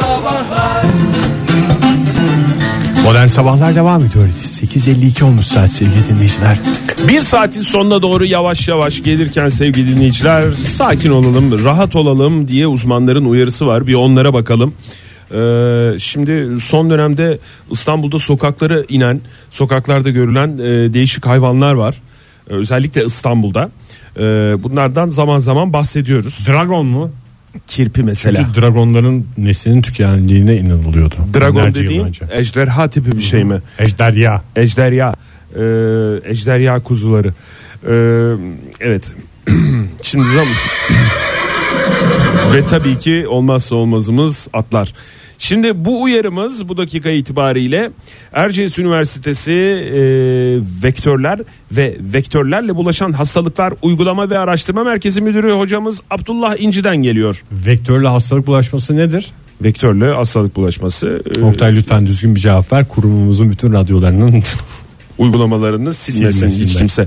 Sabahlar 0.00 0.84
Modern 3.04 3.26
Sabahlar 3.26 3.74
devam 3.74 4.04
ediyor. 4.04 4.28
8.52 4.44 5.24
olmuş 5.24 5.46
saat 5.46 5.70
sevgili 5.70 6.08
dinleyiciler. 6.08 6.58
Bir 7.08 7.20
saatin 7.20 7.62
sonuna 7.62 8.02
doğru 8.02 8.26
yavaş 8.26 8.68
yavaş 8.68 9.02
gelirken 9.02 9.48
sevgili 9.48 9.96
dinleyiciler 9.96 10.52
sakin 10.52 11.10
olalım, 11.10 11.64
rahat 11.64 11.96
olalım 11.96 12.48
diye 12.48 12.66
uzmanların 12.66 13.24
uyarısı 13.24 13.66
var. 13.66 13.86
Bir 13.86 13.94
onlara 13.94 14.34
bakalım. 14.34 14.74
Ee, 15.34 15.98
şimdi 15.98 16.60
son 16.60 16.90
dönemde 16.90 17.38
İstanbul'da 17.70 18.18
sokaklara 18.18 18.82
inen, 18.88 19.20
sokaklarda 19.50 20.10
görülen 20.10 20.58
e, 20.58 20.94
değişik 20.94 21.26
hayvanlar 21.26 21.74
var. 21.74 21.94
Ee, 22.50 22.54
özellikle 22.54 23.04
İstanbul'da. 23.04 23.70
Ee, 24.16 24.20
bunlardan 24.62 25.08
zaman 25.08 25.38
zaman 25.38 25.72
bahsediyoruz. 25.72 26.38
Dragon 26.48 26.86
mu? 26.86 27.10
Kirpi 27.66 28.02
mesela. 28.02 28.42
Çünkü 28.46 28.60
dragonların 28.60 29.26
neslinin 29.38 29.82
tükendiğine 29.82 30.56
inanılıyordu. 30.56 31.14
Dragon 31.34 31.56
Binlerce 31.56 31.84
dediğin 31.84 32.12
ejderha 32.30 32.90
tipi 32.90 33.12
bir 33.12 33.22
şey 33.22 33.44
mi? 33.44 33.60
Ejderha. 33.78 34.42
Ejderha. 34.56 35.14
Ee, 35.54 36.30
ejderha 36.30 36.80
kuzuları. 36.80 37.28
Ee, 37.28 37.92
evet. 38.80 39.12
Şimdi 40.02 40.24
zaman... 40.28 40.46
Ve 42.52 42.66
tabii 42.66 42.98
ki 42.98 43.26
olmazsa 43.28 43.74
olmazımız 43.74 44.48
atlar. 44.52 44.92
Şimdi 45.38 45.84
bu 45.84 46.02
uyarımız 46.02 46.68
bu 46.68 46.76
dakika 46.76 47.10
itibariyle 47.10 47.90
Erciyes 48.32 48.78
Üniversitesi 48.78 49.52
e, 49.52 50.00
Vektörler 50.82 51.40
ve 51.72 51.96
Vektörlerle 52.00 52.76
Bulaşan 52.76 53.12
Hastalıklar 53.12 53.74
Uygulama 53.82 54.30
ve 54.30 54.38
Araştırma 54.38 54.84
Merkezi 54.84 55.20
Müdürü 55.20 55.52
hocamız 55.52 56.02
Abdullah 56.10 56.56
İnci'den 56.58 56.96
geliyor. 56.96 57.42
Vektörle 57.52 58.08
hastalık 58.08 58.46
bulaşması 58.46 58.96
nedir? 58.96 59.32
Vektörle 59.62 60.12
hastalık 60.12 60.56
bulaşması 60.56 61.22
e, 61.38 61.42
Oktay 61.42 61.76
lütfen 61.76 62.06
düzgün 62.06 62.34
bir 62.34 62.40
cevap 62.40 62.72
ver. 62.72 62.88
Kurumumuzun 62.88 63.50
bütün 63.50 63.72
radyolarının 63.72 64.42
uygulamalarını 65.18 65.92
silmesin 65.92 66.48
hiç 66.48 66.76
kimse. 66.76 67.02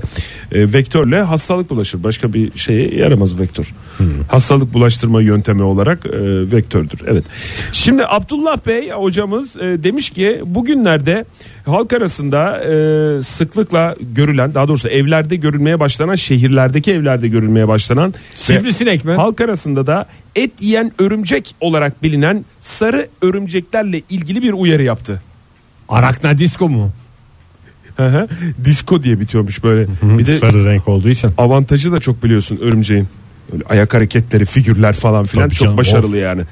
E, 0.52 0.72
vektörle 0.72 1.22
hastalık 1.22 1.70
bulaşır. 1.70 2.02
Başka 2.04 2.32
bir 2.32 2.58
şeye 2.58 2.94
yaramaz 2.94 3.38
vektör. 3.38 3.74
Hastalık 4.28 4.74
bulaştırma 4.74 5.22
yöntemi 5.22 5.62
olarak 5.62 6.06
e, 6.06 6.10
vektördür. 6.52 7.00
Evet. 7.06 7.24
Şimdi 7.72 8.06
Abdullah 8.06 8.66
Bey 8.66 8.90
hocamız 8.90 9.56
e, 9.56 9.82
demiş 9.82 10.10
ki 10.10 10.40
bugünlerde 10.46 11.24
halk 11.66 11.92
arasında 11.92 12.58
e, 12.64 13.22
sıklıkla 13.22 13.96
görülen 14.14 14.54
daha 14.54 14.68
doğrusu 14.68 14.88
evlerde 14.88 15.36
görülmeye 15.36 15.80
başlanan 15.80 16.14
şehirlerdeki 16.14 16.92
evlerde 16.92 17.28
görülmeye 17.28 17.68
başlanan 17.68 18.14
Sivrisinek 18.34 19.04
mi? 19.04 19.12
halk 19.12 19.40
arasında 19.40 19.86
da 19.86 20.06
et 20.36 20.50
yiyen 20.60 20.92
örümcek 20.98 21.54
olarak 21.60 22.02
bilinen 22.02 22.44
sarı 22.60 23.08
örümceklerle 23.22 24.02
ilgili 24.10 24.42
bir 24.42 24.52
uyarı 24.52 24.82
yaptı. 24.82 25.22
Araknadisko 25.88 26.68
mu? 26.68 26.90
Disco 28.64 29.02
diye 29.02 29.20
bitiyormuş 29.20 29.64
böyle. 29.64 29.86
Bir 30.02 30.26
de 30.26 30.38
Sarı 30.38 30.66
renk 30.66 30.88
olduğu 30.88 31.08
için. 31.08 31.30
avantajı 31.38 31.92
da 31.92 32.00
çok 32.00 32.24
biliyorsun 32.24 32.58
örümceğin. 32.62 33.08
Öyle 33.52 33.64
ayak 33.68 33.94
hareketleri, 33.94 34.44
figürler 34.44 34.92
falan 34.92 35.24
filan 35.24 35.44
Tabii 35.44 35.54
çok 35.54 35.64
canım, 35.64 35.76
başarılı 35.78 36.16
yani. 36.16 36.42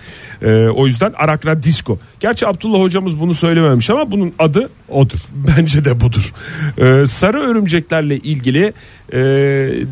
Ee, 0.42 0.68
o 0.68 0.86
yüzden 0.86 1.12
Arakra 1.16 1.62
Disco. 1.62 1.98
Gerçi 2.20 2.46
Abdullah 2.46 2.80
hocamız 2.80 3.20
bunu 3.20 3.34
söylememiş 3.34 3.90
ama 3.90 4.10
bunun 4.10 4.32
adı 4.38 4.68
Odur. 4.88 5.18
bence 5.56 5.84
de 5.84 6.00
budur. 6.00 6.32
Ee, 6.78 7.06
sarı 7.06 7.40
örümceklerle 7.40 8.16
ilgili 8.16 8.72
e, 9.12 9.18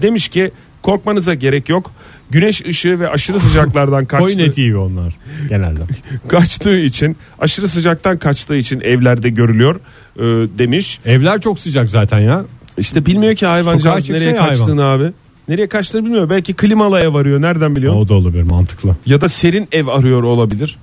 demiş 0.02 0.28
ki 0.28 0.50
korkmanıza 0.86 1.34
gerek 1.34 1.68
yok. 1.68 1.92
Güneş 2.30 2.66
ışığı 2.66 3.00
ve 3.00 3.08
aşırı 3.08 3.40
sıcaklardan 3.40 4.04
Koyun 4.04 4.24
kaçtığı, 4.26 4.42
eti 4.42 4.60
yiyor 4.60 4.86
onlar 4.86 5.14
genelde. 5.48 5.80
kaçtığı 6.28 6.78
için 6.78 7.16
aşırı 7.38 7.68
sıcaktan 7.68 8.18
kaçtığı 8.18 8.56
için 8.56 8.80
evlerde 8.80 9.28
görülüyor 9.30 9.76
e, 10.16 10.22
demiş. 10.58 11.00
Evler 11.04 11.40
çok 11.40 11.58
sıcak 11.58 11.90
zaten 11.90 12.18
ya. 12.18 12.44
İşte 12.78 13.06
bilmiyor 13.06 13.34
ki 13.34 13.46
hayvancağız 13.46 14.10
nereye 14.10 14.30
hayvan. 14.30 14.48
kaçtığını 14.48 14.84
abi. 14.84 15.12
Nereye 15.48 15.68
kaçtığını 15.68 16.04
bilmiyor. 16.04 16.30
Belki 16.30 16.54
klimalı 16.54 16.98
ev 16.98 17.14
arıyor. 17.14 17.42
Nereden 17.42 17.76
biliyor? 17.76 17.94
O 17.94 18.08
da 18.08 18.14
olabilir 18.14 18.42
mantıklı. 18.42 18.96
Ya 19.06 19.20
da 19.20 19.28
serin 19.28 19.68
ev 19.72 19.86
arıyor 19.86 20.22
olabilir. 20.22 20.76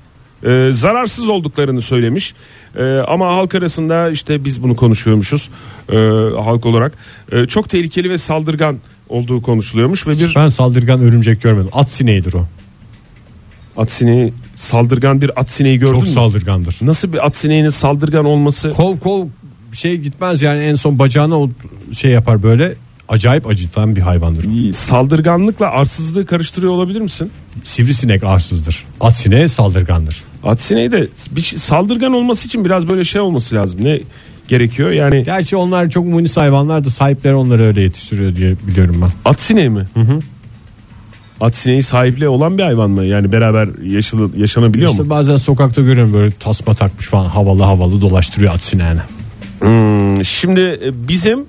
Ee, 0.46 0.70
zararsız 0.72 1.30
olduklarını 1.30 1.82
söylemiş. 1.82 2.34
Ee, 2.76 2.84
ama 2.84 3.28
halk 3.28 3.56
arasında 3.56 4.10
işte 4.10 4.46
biz 4.46 4.64
bunu 4.64 4.76
konuşuyormuşuz 4.76 5.50
ee, 5.92 5.98
halk 6.44 6.66
olarak. 6.66 6.94
Ee, 7.32 7.46
çok 7.46 7.70
tehlikeli 7.70 8.10
ve 8.10 8.18
saldırgan 8.18 8.78
olduğu 9.14 9.42
konuşuluyormuş 9.42 10.08
ve 10.08 10.20
bir 10.20 10.36
Ben 10.36 10.48
saldırgan 10.48 11.02
örümcek 11.02 11.42
görmedim. 11.42 11.70
At 11.74 11.92
sineğidir 11.92 12.34
o. 12.34 12.48
at 13.78 13.92
sineği 13.92 14.34
saldırgan 14.56 15.22
bir 15.22 15.40
at 15.40 15.52
sineği 15.52 15.80
gördün 15.80 15.92
Çok 15.94 16.02
mü? 16.02 16.08
saldırgandır. 16.10 16.78
Nasıl 16.82 17.14
bir 17.14 17.26
at 17.26 17.36
sineğinin 17.38 17.70
saldırgan 17.70 18.26
olması? 18.26 18.70
Kol 18.72 18.98
kol 18.98 19.28
şey 19.72 19.98
gitmez 19.98 20.42
yani 20.42 20.64
en 20.64 20.76
son 20.76 21.00
bacağına 21.00 21.40
o 21.40 21.50
şey 21.94 22.12
yapar 22.12 22.44
böyle 22.44 22.74
acayip 23.10 23.48
acıtan 23.48 23.96
bir 23.96 24.02
hayvandır. 24.02 24.74
Saldırganlıkla 24.74 25.68
arsızlığı 25.72 26.26
karıştırıyor 26.26 26.72
olabilir 26.74 27.02
misin? 27.02 27.32
Sivrisinek 27.64 28.24
arsızdır. 28.24 28.84
At 29.02 29.16
sineği 29.16 29.50
saldırgandır. 29.50 30.24
At 30.44 30.62
sineği 30.62 30.92
de 30.92 31.08
bir 31.32 31.42
şey- 31.42 31.60
saldırgan 31.60 32.14
olması 32.14 32.48
için 32.48 32.66
biraz 32.66 32.90
böyle 32.90 33.04
şey 33.04 33.22
olması 33.22 33.56
lazım. 33.56 33.84
Ne 33.84 34.00
gerekiyor? 34.48 34.92
Yani 34.92 35.24
Gerçi 35.24 35.56
onlar 35.56 35.90
çok 35.90 36.06
munis 36.06 36.38
hayvanlar 36.38 36.84
da 36.84 36.90
sahipleri 36.90 37.36
onları 37.36 37.64
öyle 37.64 37.82
yetiştiriyor 37.82 38.36
diye 38.36 38.56
biliyorum 38.68 38.96
ben. 39.02 39.10
At 39.32 39.42
sineği 39.42 39.70
mi? 39.70 39.86
At 41.42 41.56
sineği 41.56 41.84
sahiple 41.84 42.30
olan 42.30 42.58
bir 42.58 42.64
hayvan 42.64 42.90
mı? 42.90 43.06
Yani 43.06 43.32
beraber 43.32 43.70
yaşalı, 43.84 44.30
yaşanabiliyor 44.38 44.90
İşte 44.90 45.04
mu? 45.04 45.10
bazen 45.10 45.36
sokakta 45.36 45.82
görüyorum 45.82 46.14
böyle 46.14 46.32
tasma 46.32 46.74
takmış 46.74 47.08
falan 47.08 47.26
havalı 47.26 47.64
havalı 47.64 48.02
dolaştırıyor 48.02 48.54
at 48.54 48.62
sineğini. 48.62 49.00
Hmm, 49.60 50.26
şimdi 50.26 50.60
e, 50.60 51.08
bizim 51.08 51.46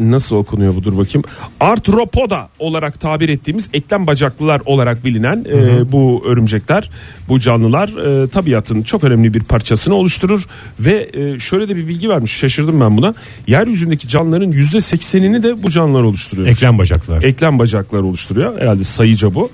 nasıl 0.00 0.36
okunuyor 0.36 0.74
budur 0.74 0.98
bakayım. 0.98 1.24
Arthropoda 1.60 2.48
olarak 2.58 3.00
tabir 3.00 3.28
ettiğimiz 3.28 3.68
eklem 3.72 4.06
bacaklılar 4.06 4.62
olarak 4.66 5.04
bilinen 5.04 5.44
e, 5.48 5.92
bu 5.92 6.22
örümcekler, 6.26 6.90
bu 7.28 7.40
canlılar 7.40 7.88
e, 8.24 8.28
tabiatın 8.28 8.82
çok 8.82 9.04
önemli 9.04 9.34
bir 9.34 9.42
parçasını 9.42 9.94
oluşturur 9.94 10.46
ve 10.80 11.10
e, 11.12 11.38
şöyle 11.38 11.68
de 11.68 11.76
bir 11.76 11.88
bilgi 11.88 12.08
vermiş. 12.08 12.32
Şaşırdım 12.32 12.80
ben 12.80 12.96
buna. 12.96 13.14
Yeryüzündeki 13.46 14.08
canlıların 14.08 14.50
yüzde 14.50 14.80
seksenini 14.80 15.42
de 15.42 15.62
bu 15.62 15.70
canlılar 15.70 16.02
oluşturuyor. 16.02 16.48
Eklem 16.48 16.78
bacaklar. 16.78 17.22
eklem 17.22 17.58
bacaklar 17.58 18.00
oluşturuyor. 18.00 18.60
Herhalde 18.60 18.84
sayıca 18.84 19.34
bu. 19.34 19.50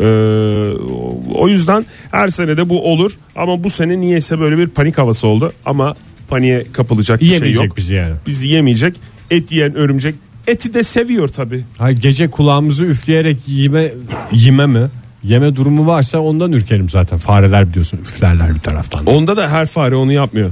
Ee, 0.00 0.04
o 1.34 1.48
yüzden 1.48 1.86
her 2.10 2.28
sene 2.28 2.56
de 2.56 2.68
bu 2.68 2.92
olur 2.92 3.12
ama 3.36 3.64
bu 3.64 3.70
sene 3.70 4.00
niyeyse 4.00 4.40
böyle 4.40 4.58
bir 4.58 4.66
panik 4.66 4.98
havası 4.98 5.26
oldu 5.26 5.52
ama 5.66 5.94
paniğe 6.28 6.66
kapılacak 6.72 7.20
bir 7.20 7.38
şey 7.38 7.52
yok. 7.52 7.76
bizi 7.76 7.94
yani. 7.94 8.14
Bizi 8.26 8.48
yemeyecek. 8.48 8.96
Et 9.30 9.52
yiyen 9.52 9.74
örümcek 9.74 10.14
eti 10.46 10.74
de 10.74 10.82
seviyor 10.82 11.28
tabi. 11.28 11.64
Hayır, 11.78 11.96
gece 11.98 12.30
kulağımızı 12.30 12.84
üfleyerek 12.84 13.36
yeme 13.46 13.92
yeme 14.32 14.66
mi? 14.66 14.88
Yeme 15.24 15.56
durumu 15.56 15.86
varsa 15.86 16.18
ondan 16.18 16.52
ürkerim 16.52 16.88
zaten. 16.88 17.18
Fareler 17.18 17.68
biliyorsun 17.68 17.98
üflerler 17.98 18.54
bir 18.54 18.60
taraftan. 18.60 19.06
Onda 19.06 19.36
da 19.36 19.48
her 19.50 19.66
fare 19.66 19.96
onu 19.96 20.12
yapmıyor. 20.12 20.50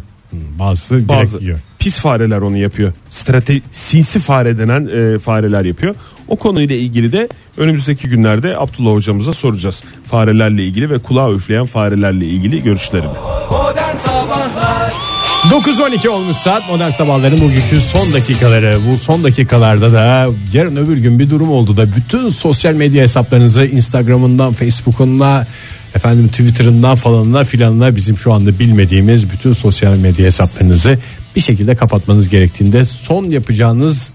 Bazısı 0.58 1.08
Bazı 1.08 1.38
yiyor. 1.38 1.58
pis 1.78 1.98
fareler 1.98 2.38
onu 2.38 2.56
yapıyor. 2.56 2.92
Strate 3.10 3.60
sinsi 3.72 4.20
fare 4.20 4.58
denen 4.58 4.86
e, 5.14 5.18
fareler 5.18 5.64
yapıyor. 5.64 5.94
O 6.28 6.36
konuyla 6.36 6.76
ilgili 6.76 7.12
de 7.12 7.28
önümüzdeki 7.56 8.08
günlerde 8.08 8.58
Abdullah 8.58 8.92
hocamıza 8.92 9.32
soracağız. 9.32 9.84
Farelerle 10.10 10.64
ilgili 10.64 10.91
ve 10.91 10.98
kulağa 10.98 11.32
üfleyen 11.32 11.66
farelerle 11.66 12.26
ilgili 12.26 12.62
görüşlerini. 12.62 13.06
Modern 13.50 13.96
Sabahlar 13.96 14.73
9-12 15.44 16.09
olmuş 16.09 16.37
saat 16.37 16.69
modern 16.69 16.91
sabahların 16.91 17.41
bugünkü 17.41 17.81
son 17.81 18.12
dakikaları. 18.12 18.78
Bu 18.91 18.99
son 18.99 19.25
dakikalarda 19.25 19.93
da 19.93 20.28
yarın 20.53 20.77
öbür 20.77 20.97
gün 20.97 21.19
bir 21.19 21.31
durum 21.31 21.50
oldu 21.50 21.77
da 21.77 21.97
bütün 21.97 22.28
sosyal 22.28 22.75
medya 22.75 23.03
hesaplarınızı 23.03 23.66
Instagram'ından, 23.66 24.53
Facebook'undan, 24.53 25.47
efendim 25.94 26.28
Twitter'ından 26.28 26.97
falanına 26.97 27.45
filanına 27.45 27.97
bizim 27.97 28.18
şu 28.18 28.33
anda 28.33 28.59
bilmediğimiz 28.59 29.30
bütün 29.30 29.53
sosyal 29.53 29.97
medya 29.97 30.27
hesaplarınızı 30.27 30.98
bir 31.36 31.41
şekilde 31.41 31.74
kapatmanız 31.74 32.28
gerektiğinde 32.28 32.84
son 32.84 33.24
yapacağınız 33.24 34.10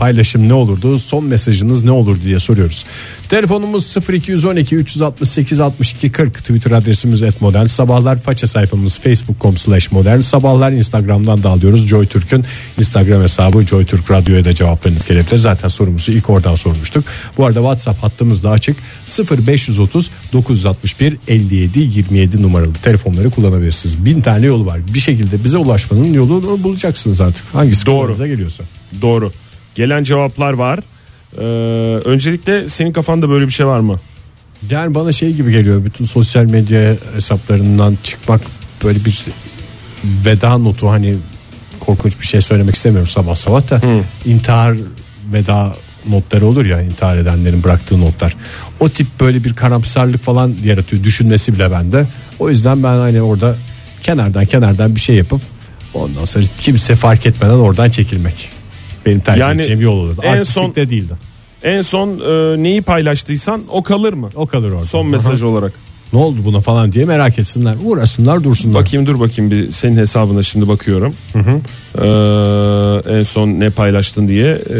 paylaşım 0.00 0.48
ne 0.48 0.54
olurdu? 0.54 0.98
Son 0.98 1.24
mesajınız 1.24 1.84
ne 1.84 1.90
olurdu 1.90 2.20
diye 2.24 2.38
soruyoruz. 2.38 2.84
Telefonumuz 3.28 3.96
0212 4.12 4.76
368 4.76 5.60
62 5.60 6.12
40 6.12 6.34
Twitter 6.34 6.70
adresimiz 6.70 7.22
et 7.22 7.40
modern. 7.40 7.66
Sabahlar 7.66 8.20
faça 8.20 8.46
sayfamız 8.46 8.98
facebook.com 8.98 9.56
slash 9.56 9.92
modern. 9.92 10.20
Sabahlar 10.20 10.72
Instagram'dan 10.72 11.42
da 11.42 11.50
alıyoruz. 11.50 11.86
Joy 11.86 12.06
Türk'ün 12.06 12.44
Instagram 12.78 13.22
hesabı 13.22 13.66
Joy 13.66 13.84
Türk 13.84 14.10
Radyo'ya 14.10 14.44
da 14.44 14.54
cevaplarınız 14.54 15.04
gelebilir 15.04 15.36
zaten 15.36 15.68
sorumuzu 15.68 16.12
ilk 16.12 16.30
oradan 16.30 16.54
sormuştuk. 16.54 17.04
Bu 17.36 17.46
arada 17.46 17.58
WhatsApp 17.58 18.02
hattımız 18.02 18.44
da 18.44 18.50
açık. 18.50 18.76
0530 19.46 20.10
961 20.32 21.16
57 21.28 21.78
27 21.80 22.42
numaralı 22.42 22.72
telefonları 22.72 23.30
kullanabilirsiniz. 23.30 24.04
Bin 24.04 24.20
tane 24.20 24.46
yolu 24.46 24.66
var. 24.66 24.80
Bir 24.94 25.00
şekilde 25.00 25.44
bize 25.44 25.58
ulaşmanın 25.58 26.12
yolunu 26.12 26.62
bulacaksınız 26.62 27.20
artık. 27.20 27.54
Hangisi 27.54 27.86
Doğru. 27.86 28.26
geliyorsa. 28.26 28.64
Doğru. 29.02 29.32
Gelen 29.74 30.04
cevaplar 30.04 30.52
var. 30.52 30.78
Ee, 31.38 31.42
öncelikle 32.04 32.68
senin 32.68 32.92
kafanda 32.92 33.28
böyle 33.28 33.46
bir 33.46 33.52
şey 33.52 33.66
var 33.66 33.80
mı? 33.80 34.00
Yani 34.70 34.94
bana 34.94 35.12
şey 35.12 35.32
gibi 35.32 35.52
geliyor 35.52 35.84
bütün 35.84 36.04
sosyal 36.04 36.44
medya 36.44 36.96
hesaplarından 37.14 37.98
çıkmak 38.02 38.40
böyle 38.84 39.04
bir 39.04 39.24
veda 40.04 40.58
notu 40.58 40.90
hani 40.90 41.16
korkunç 41.80 42.20
bir 42.20 42.26
şey 42.26 42.40
söylemek 42.40 42.74
istemiyorum 42.74 43.08
sabah 43.08 43.34
sabah 43.34 43.70
da 43.70 43.80
intihar 44.24 44.76
veda 45.32 45.74
notları 46.08 46.46
olur 46.46 46.64
ya 46.64 46.82
intihar 46.82 47.16
edenlerin 47.16 47.64
bıraktığı 47.64 48.00
notlar. 48.00 48.36
O 48.80 48.88
tip 48.88 49.06
böyle 49.20 49.44
bir 49.44 49.54
karamsarlık 49.54 50.22
falan 50.22 50.56
yaratıyor 50.64 51.04
düşünmesi 51.04 51.54
bile 51.54 51.70
bende. 51.70 52.06
O 52.38 52.50
yüzden 52.50 52.82
ben 52.82 52.96
hani 52.96 53.22
orada 53.22 53.56
kenardan 54.02 54.46
kenardan 54.46 54.94
bir 54.94 55.00
şey 55.00 55.16
yapıp 55.16 55.42
ondan 55.94 56.24
sonra 56.24 56.44
kimse 56.60 56.94
fark 56.94 57.26
etmeden 57.26 57.54
oradan 57.54 57.90
çekilmek. 57.90 58.59
Benim 59.06 59.20
tercih 59.20 59.40
Yani 59.40 59.54
edeceğim 59.60 59.80
yol 59.80 59.96
olurdu. 59.96 60.20
en 60.24 60.42
son- 60.42 60.74
de 60.74 60.90
değildi. 60.90 61.12
En 61.62 61.80
son 61.82 62.08
e, 62.08 62.62
neyi 62.62 62.82
paylaştıysan 62.82 63.60
o 63.68 63.82
kalır 63.82 64.12
mı? 64.12 64.28
O 64.34 64.46
kalır 64.46 64.72
orada. 64.72 64.84
Son 64.84 65.02
Aha. 65.04 65.08
mesaj 65.10 65.42
olarak. 65.42 65.72
Ne 66.12 66.18
oldu 66.18 66.38
buna 66.44 66.60
falan 66.60 66.92
diye 66.92 67.04
merak 67.04 67.38
etsinler. 67.38 67.74
Uğraşsınlar 67.84 68.44
dursunlar. 68.44 68.80
Bakayım 68.84 69.06
dur 69.06 69.20
bakayım 69.20 69.50
bir 69.50 69.70
senin 69.70 69.96
hesabına 69.96 70.42
şimdi 70.42 70.68
bakıyorum. 70.68 71.14
Ee, 71.34 73.18
en 73.18 73.22
son 73.22 73.48
ne 73.48 73.70
paylaştın 73.70 74.28
diye 74.28 74.62
e, 74.70 74.76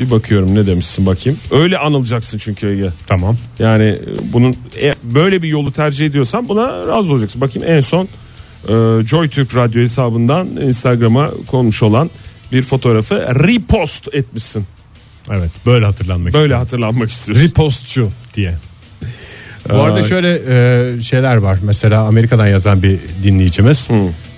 bir 0.00 0.10
bakıyorum 0.10 0.54
ne 0.54 0.66
demişsin 0.66 1.06
bakayım. 1.06 1.38
Öyle 1.50 1.78
anılacaksın 1.78 2.38
çünkü 2.38 2.66
Ege. 2.66 2.90
Tamam. 3.06 3.36
Yani 3.58 3.84
e, 3.84 4.00
bunun 4.32 4.56
e, 4.82 4.94
böyle 5.02 5.42
bir 5.42 5.48
yolu 5.48 5.72
tercih 5.72 6.06
ediyorsan 6.06 6.48
buna 6.48 6.86
razı 6.86 7.12
olacaksın. 7.12 7.40
Bakayım 7.40 7.68
en 7.70 7.80
son 7.80 8.08
e, 8.68 9.06
Joy 9.06 9.28
Türk 9.28 9.56
Radyo 9.56 9.82
hesabından 9.82 10.46
Instagram'a 10.46 11.30
konmuş 11.46 11.82
olan 11.82 12.10
bir 12.52 12.62
fotoğrafı 12.62 13.14
repost 13.14 14.14
etmişsin. 14.14 14.64
Evet 15.32 15.50
böyle 15.66 15.86
hatırlanmak 15.86 16.34
Böyle 16.34 16.54
hatırlanmak 16.54 17.10
istiyorsun. 17.10 17.44
Ripostçu 17.44 18.10
diye. 18.34 18.54
Bu 19.70 19.82
arada 19.82 20.02
şöyle 20.02 20.40
e, 20.48 21.02
şeyler 21.02 21.36
var. 21.36 21.58
Mesela 21.62 22.00
Amerika'dan 22.02 22.46
yazan 22.46 22.82
bir 22.82 22.98
dinleyicimiz. 23.22 23.88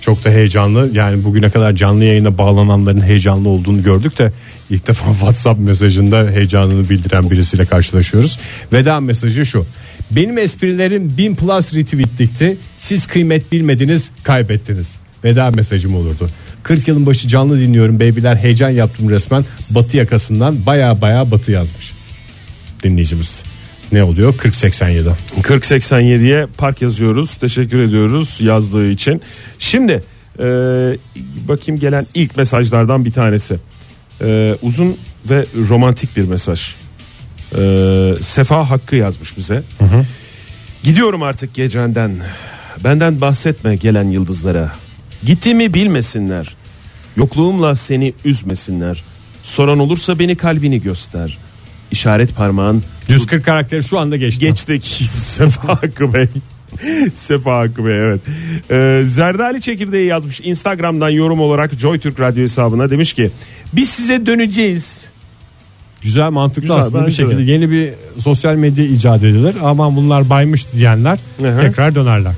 Çok 0.01 0.23
da 0.23 0.29
heyecanlı. 0.29 0.89
Yani 0.93 1.23
bugüne 1.23 1.49
kadar 1.49 1.71
canlı 1.71 2.03
yayına 2.03 2.37
bağlananların 2.37 3.01
heyecanlı 3.01 3.49
olduğunu 3.49 3.83
gördük 3.83 4.19
de 4.19 4.31
ilk 4.69 4.87
defa 4.87 5.05
WhatsApp 5.11 5.59
mesajında 5.59 6.29
heyecanını 6.31 6.89
bildiren 6.89 7.31
birisiyle 7.31 7.65
karşılaşıyoruz. 7.65 8.39
Veda 8.73 8.99
mesajı 8.99 9.45
şu. 9.45 9.65
Benim 10.11 10.37
esprilerim 10.37 11.17
1000 11.17 11.35
plus 11.35 11.75
retweetlikti. 11.75 12.57
Siz 12.77 13.07
kıymet 13.07 13.51
bilmediniz, 13.51 14.11
kaybettiniz. 14.23 14.97
Veda 15.23 15.51
mesajım 15.51 15.95
olurdu. 15.95 16.29
40 16.67 16.87
yılın 16.87 17.05
başı 17.05 17.27
canlı 17.27 17.59
dinliyorum 17.59 17.99
beybiler 17.99 18.35
heyecan 18.35 18.69
yaptım 18.69 19.09
resmen. 19.09 19.45
Batı 19.69 19.97
yakasından 19.97 20.65
baya 20.65 21.01
baya 21.01 21.31
batı 21.31 21.51
yazmış 21.51 21.93
dinleyicimiz. 22.83 23.43
Ne 23.91 24.03
oluyor? 24.03 24.33
4087. 24.33 25.09
4087'ye 25.41 26.47
park 26.57 26.81
yazıyoruz. 26.81 27.35
Teşekkür 27.35 27.81
ediyoruz 27.81 28.37
yazdığı 28.39 28.87
için. 28.87 29.21
Şimdi 29.59 30.03
e, 30.39 30.43
bakayım 31.47 31.79
gelen 31.79 32.05
ilk 32.13 32.37
mesajlardan 32.37 33.05
bir 33.05 33.11
tanesi. 33.11 33.55
E, 34.21 34.55
uzun 34.61 34.97
ve 35.29 35.45
romantik 35.69 36.17
bir 36.17 36.27
mesaj. 36.27 36.75
E, 37.57 38.13
Sefa 38.21 38.69
Hakkı 38.69 38.95
yazmış 38.95 39.37
bize. 39.37 39.63
Gidiyorum 40.83 41.23
artık 41.23 41.53
gecenden. 41.53 42.11
Benden 42.83 43.21
bahsetme 43.21 43.75
gelen 43.75 44.09
yıldızlara. 44.09 44.71
Gittiğimi 45.23 45.73
bilmesinler. 45.73 46.56
Yokluğumla 47.17 47.75
seni 47.75 48.13
üzmesinler. 48.25 49.03
Soran 49.43 49.79
olursa 49.79 50.19
beni 50.19 50.35
kalbini 50.35 50.81
göster. 50.81 51.37
İşaret 51.91 52.35
parmağın 52.35 52.83
140 53.07 53.45
karakteri 53.45 53.83
şu 53.83 53.99
anda 53.99 54.17
geçti. 54.17 54.45
Geçtik 54.45 54.83
Sefa 55.17 55.67
Hakkı 55.67 56.13
Bey. 56.13 56.27
Sefa 57.13 57.59
Hakkı 57.59 57.85
Bey 57.85 57.99
evet. 57.99 58.21
Ee, 58.71 59.03
Zerdali 59.05 59.61
Çekirdeği 59.61 60.07
yazmış 60.07 60.41
Instagram'dan 60.43 61.09
yorum 61.09 61.39
olarak 61.39 61.73
Joy 61.73 61.99
Türk 61.99 62.19
Radyo 62.19 62.43
hesabına 62.43 62.89
demiş 62.89 63.13
ki 63.13 63.31
biz 63.73 63.89
size 63.89 64.25
döneceğiz. 64.25 65.05
Güzel 66.01 66.29
mantıklı 66.29 66.61
Güzel, 66.61 66.77
aslında 66.77 67.05
bir 67.07 67.11
şekilde 67.11 67.37
de. 67.47 67.51
yeni 67.51 67.71
bir 67.71 67.93
sosyal 68.17 68.55
medya 68.55 68.85
icat 68.85 69.23
edilir. 69.23 69.55
Ama 69.63 69.95
bunlar 69.95 70.29
baymış 70.29 70.71
diyenler 70.73 71.19
Hı 71.41 71.49
hı. 71.51 71.61
tekrar 71.61 71.95
dönerler. 71.95 72.33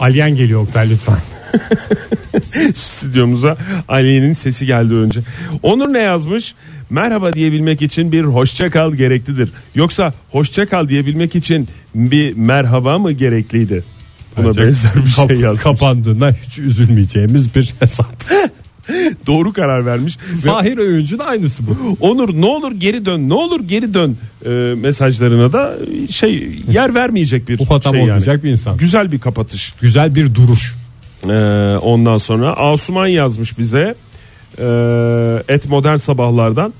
Alien 0.00 0.36
geliyor 0.36 0.62
Oktay 0.62 0.90
lütfen. 0.90 1.31
Stüdyomuza 2.74 3.56
Ali'nin 3.88 4.32
sesi 4.32 4.66
geldi 4.66 4.94
önce. 4.94 5.20
Onur 5.62 5.92
ne 5.92 5.98
yazmış? 5.98 6.54
Merhaba 6.90 7.32
diyebilmek 7.32 7.82
için 7.82 8.12
bir 8.12 8.22
hoşça 8.22 8.70
kal 8.70 8.92
gereklidir. 8.92 9.52
Yoksa 9.74 10.14
hoşça 10.30 10.66
kal 10.66 10.88
diyebilmek 10.88 11.36
için 11.36 11.68
bir 11.94 12.32
merhaba 12.34 12.98
mı 12.98 13.12
gerekliydi? 13.12 13.84
Buna 14.36 14.46
Bence 14.46 14.60
benzer 14.60 14.92
bir 15.06 15.10
şey 15.10 15.26
kap- 15.26 15.38
yazmış. 15.40 15.62
Kapandığından 15.62 16.32
hiç 16.46 16.58
üzülmeyeceğimiz 16.58 17.54
bir 17.54 17.74
hesap. 17.80 18.24
Doğru 19.26 19.52
karar 19.52 19.86
vermiş. 19.86 20.18
Ve 20.44 20.48
Fahir 20.50 20.78
Öğüncü 20.78 21.18
de 21.18 21.22
aynısı 21.22 21.62
bu. 21.66 21.96
Onur 22.00 22.40
ne 22.40 22.46
olur 22.46 22.72
geri 22.72 23.04
dön 23.04 23.28
ne 23.28 23.34
olur 23.34 23.60
geri 23.60 23.94
dön 23.94 24.16
e, 24.46 24.50
mesajlarına 24.74 25.52
da 25.52 25.76
şey 26.10 26.58
yer 26.72 26.94
vermeyecek 26.94 27.48
bir 27.48 27.58
Ufatam 27.60 27.94
şey 27.94 28.02
olmayacak 28.02 28.26
yani. 28.34 28.42
bir 28.42 28.50
insan. 28.50 28.76
Güzel 28.76 29.12
bir 29.12 29.18
kapatış. 29.18 29.74
Güzel 29.80 30.14
bir 30.14 30.34
duruş. 30.34 30.74
Ee, 31.26 31.76
ondan 31.76 32.18
sonra 32.18 32.56
Asuman 32.56 33.06
yazmış 33.06 33.58
bize 33.58 33.94
e, 34.58 34.64
et 35.48 35.68
modern 35.68 35.96
sabahlardan. 35.96 36.74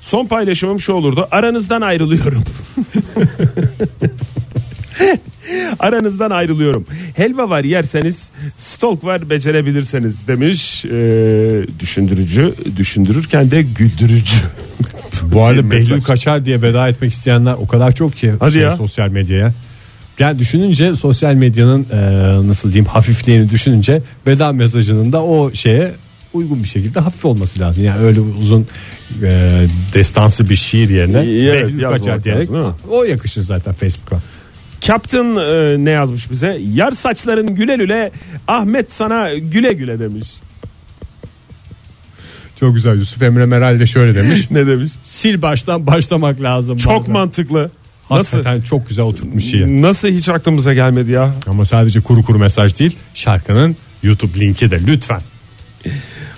Son 0.00 0.26
paylaşımım 0.26 0.80
şu 0.80 0.92
olurdu. 0.92 1.28
Aranızdan 1.30 1.80
ayrılıyorum. 1.80 2.44
Aranızdan 5.78 6.30
ayrılıyorum. 6.30 6.86
Helva 7.16 7.50
var 7.50 7.64
yerseniz, 7.64 8.30
stalk 8.58 9.04
var 9.04 9.30
becerebilirseniz 9.30 10.28
demiş. 10.28 10.84
Ee, 10.84 10.90
düşündürücü, 11.80 12.54
düşündürürken 12.76 13.50
de 13.50 13.62
güldürücü. 13.62 14.36
Bu 15.22 15.42
arada. 15.42 15.70
Behlül 15.70 16.02
Kaçar 16.02 16.44
diye 16.44 16.62
veda 16.62 16.88
etmek 16.88 17.12
isteyenler 17.12 17.52
o 17.52 17.66
kadar 17.66 17.94
çok 17.94 18.16
ki 18.16 18.32
Hadi 18.40 18.52
şey, 18.52 18.62
ya. 18.62 18.76
sosyal 18.76 19.08
medyaya. 19.08 19.54
Yani 20.22 20.38
düşününce 20.38 20.96
sosyal 20.96 21.34
medyanın 21.34 21.86
e, 21.92 21.98
nasıl 22.48 22.72
diyeyim 22.72 22.86
hafifliğini 22.86 23.50
düşününce 23.50 24.02
veda 24.26 24.52
mesajının 24.52 25.12
da 25.12 25.24
o 25.24 25.52
şeye 25.54 25.92
uygun 26.32 26.62
bir 26.62 26.68
şekilde 26.68 27.00
hafif 27.00 27.24
olması 27.24 27.60
lazım. 27.60 27.84
Yani 27.84 28.00
öyle 28.00 28.20
uzun 28.20 28.66
e, 29.22 29.62
destansı 29.94 30.50
bir 30.50 30.56
şiir 30.56 30.88
yerine 30.88 31.18
Evet, 31.18 31.66
Behlül 31.66 31.82
Kaçar 31.82 32.24
diyerek 32.24 32.52
lazım, 32.52 32.74
o 32.90 33.04
yakışır 33.04 33.42
zaten 33.42 33.72
Facebook'a. 33.74 34.22
Captain 34.80 35.36
e, 35.36 35.84
ne 35.84 35.90
yazmış 35.90 36.30
bize? 36.30 36.58
Yar 36.74 36.92
saçların 36.92 37.54
güle 37.54 37.76
güle 37.76 38.12
Ahmet 38.48 38.92
sana 38.92 39.34
güle 39.34 39.72
güle 39.72 40.00
demiş. 40.00 40.28
Çok 42.60 42.74
güzel 42.74 42.98
Yusuf 42.98 43.22
Emre 43.22 43.46
Meral 43.46 43.78
de 43.78 43.86
şöyle 43.86 44.14
demiş. 44.14 44.46
Ne 44.50 44.66
demiş? 44.66 44.90
Sil 45.16 45.36
baştan 45.42 45.86
başlamak 45.86 46.40
lazım. 46.40 46.76
Çok 46.76 47.00
bazen. 47.00 47.12
mantıklı. 47.12 47.70
Nasıl 48.18 48.36
Hakikaten 48.36 48.60
çok 48.60 48.88
güzel 48.88 49.04
oturtmuş 49.04 49.44
şiir. 49.44 49.66
nasıl 49.66 50.08
hiç 50.08 50.28
aklımıza 50.28 50.74
gelmedi 50.74 51.10
ya? 51.10 51.34
Ama 51.46 51.64
sadece 51.64 52.00
kuru 52.00 52.22
kuru 52.22 52.38
mesaj 52.38 52.78
değil 52.78 52.96
şarkının 53.14 53.76
YouTube 54.02 54.40
linki 54.40 54.70
de 54.70 54.80
lütfen. 54.86 55.20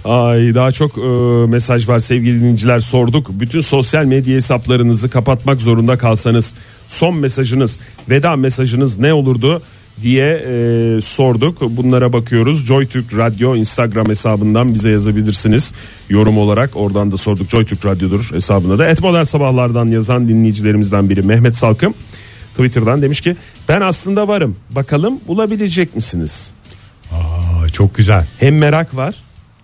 Ay 0.04 0.54
daha 0.54 0.72
çok 0.72 0.98
e, 0.98 1.00
mesaj 1.46 1.88
var 1.88 2.00
sevgili 2.00 2.40
dinleyiciler 2.40 2.80
sorduk. 2.80 3.40
Bütün 3.40 3.60
sosyal 3.60 4.04
medya 4.04 4.36
hesaplarınızı 4.36 5.10
kapatmak 5.10 5.60
zorunda 5.60 5.98
kalsanız 5.98 6.54
son 6.88 7.18
mesajınız, 7.18 7.78
veda 8.10 8.36
mesajınız 8.36 8.98
ne 8.98 9.12
olurdu 9.12 9.62
diye 10.02 10.26
e, 10.46 11.00
sorduk. 11.00 11.60
Bunlara 11.60 12.12
bakıyoruz. 12.12 12.66
JoyTürk 12.66 13.16
Radyo 13.16 13.56
Instagram 13.56 14.08
hesabından 14.08 14.74
bize 14.74 14.90
yazabilirsiniz. 14.90 15.74
Yorum 16.08 16.38
olarak 16.38 16.70
oradan 16.76 17.10
da 17.12 17.16
sorduk. 17.16 17.50
JoyTürk 17.50 17.84
Radyo'dur 17.86 18.30
hesabına 18.32 18.78
da. 18.78 18.88
Et 18.88 19.00
Modern 19.00 19.22
Sabahlardan 19.24 19.86
yazan 19.86 20.28
dinleyicilerimizden 20.28 21.10
biri 21.10 21.22
Mehmet 21.22 21.56
Salkım. 21.56 21.94
Twitter'dan 22.50 23.02
demiş 23.02 23.20
ki 23.20 23.36
ben 23.68 23.80
aslında 23.80 24.28
varım. 24.28 24.56
Bakalım 24.70 25.20
bulabilecek 25.28 25.96
misiniz? 25.96 26.50
Aa, 27.12 27.68
çok 27.68 27.94
güzel. 27.94 28.26
Hem 28.38 28.58
merak 28.58 28.96
var 28.96 29.14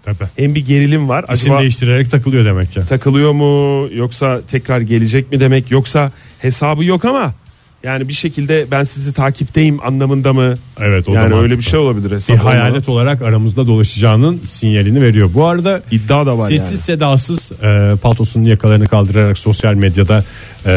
Tabii. 0.05 0.29
hem 0.37 0.55
bir 0.55 0.67
gerilim 0.67 1.09
var. 1.09 1.25
İsim 1.33 1.33
Acaba 1.53 1.61
değiştirerek 1.61 2.11
takılıyor 2.11 2.45
demek 2.45 2.73
ki. 2.73 2.81
takılıyor 2.89 3.33
mu 3.33 3.89
yoksa 3.95 4.41
tekrar 4.51 4.81
gelecek 4.81 5.33
mi 5.33 5.41
demek 5.41 5.71
yoksa 5.71 6.13
hesabı 6.39 6.85
yok 6.85 7.05
ama 7.05 7.35
yani 7.83 8.09
bir 8.09 8.13
şekilde 8.13 8.67
ben 8.71 8.85
sizi 8.85 9.13
takipteyim 9.13 9.79
anlamında 9.83 10.33
mı? 10.33 10.55
Evet 10.81 11.09
o 11.09 11.13
da 11.13 11.17
yani 11.17 11.25
öyle 11.25 11.35
mantıklı. 11.35 11.59
bir 11.59 11.63
şey 11.63 11.79
olabilir. 11.79 12.23
Bir 12.29 12.37
hayalet 12.37 12.89
olarak 12.89 13.23
aramızda 13.23 13.67
dolaşacağının 13.67 14.41
sinyalini 14.49 15.03
veriyor. 15.03 15.31
Bu 15.35 15.47
arada 15.47 15.83
iddia 15.91 16.27
da 16.27 16.39
var 16.39 16.49
sessiz 16.49 16.71
yani. 16.71 16.79
sedasız 16.79 17.53
e, 17.53 17.97
paltosunun 18.03 18.45
yakalarını 18.45 18.89
kaldırarak 18.89 19.39
sosyal 19.39 19.75
medyada 19.75 20.25
e, 20.67 20.73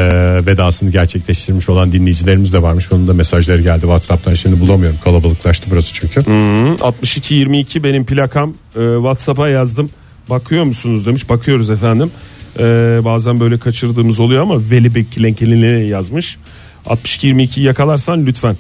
vedasını 0.46 0.92
gerçekleştirmiş 0.92 1.70
olan 1.70 1.92
dinleyicilerimiz 1.92 2.54
de 2.54 2.62
varmış. 2.62 2.92
Onun 2.92 3.08
da 3.08 3.14
mesajları 3.14 3.62
geldi 3.62 3.82
WhatsApp'tan. 3.82 4.34
Şimdi 4.34 4.60
bulamıyorum. 4.60 5.00
Kalabalıklaştı 5.04 5.68
burası 5.72 5.94
çünkü. 5.94 6.26
Hı, 6.26 6.76
62 6.82 7.36
22 7.36 7.84
benim 7.84 8.06
plakam 8.06 8.54
Ee, 8.76 8.80
WhatsApp'a 8.96 9.50
yazdım. 9.50 9.90
Bakıyor 10.30 10.64
musunuz 10.64 11.06
demiş. 11.06 11.30
Bakıyoruz 11.30 11.70
efendim. 11.70 12.12
Ee, 12.60 13.00
bazen 13.06 13.40
böyle 13.40 13.58
kaçırdığımız 13.58 14.20
oluyor 14.20 14.42
ama 14.42 14.70
Veli 14.72 14.96
Bekkilenkelini 14.96 15.88
yazmış. 15.90 16.38
62-22 16.86 17.62
yakalarsan 17.62 18.26
lütfen. 18.26 18.58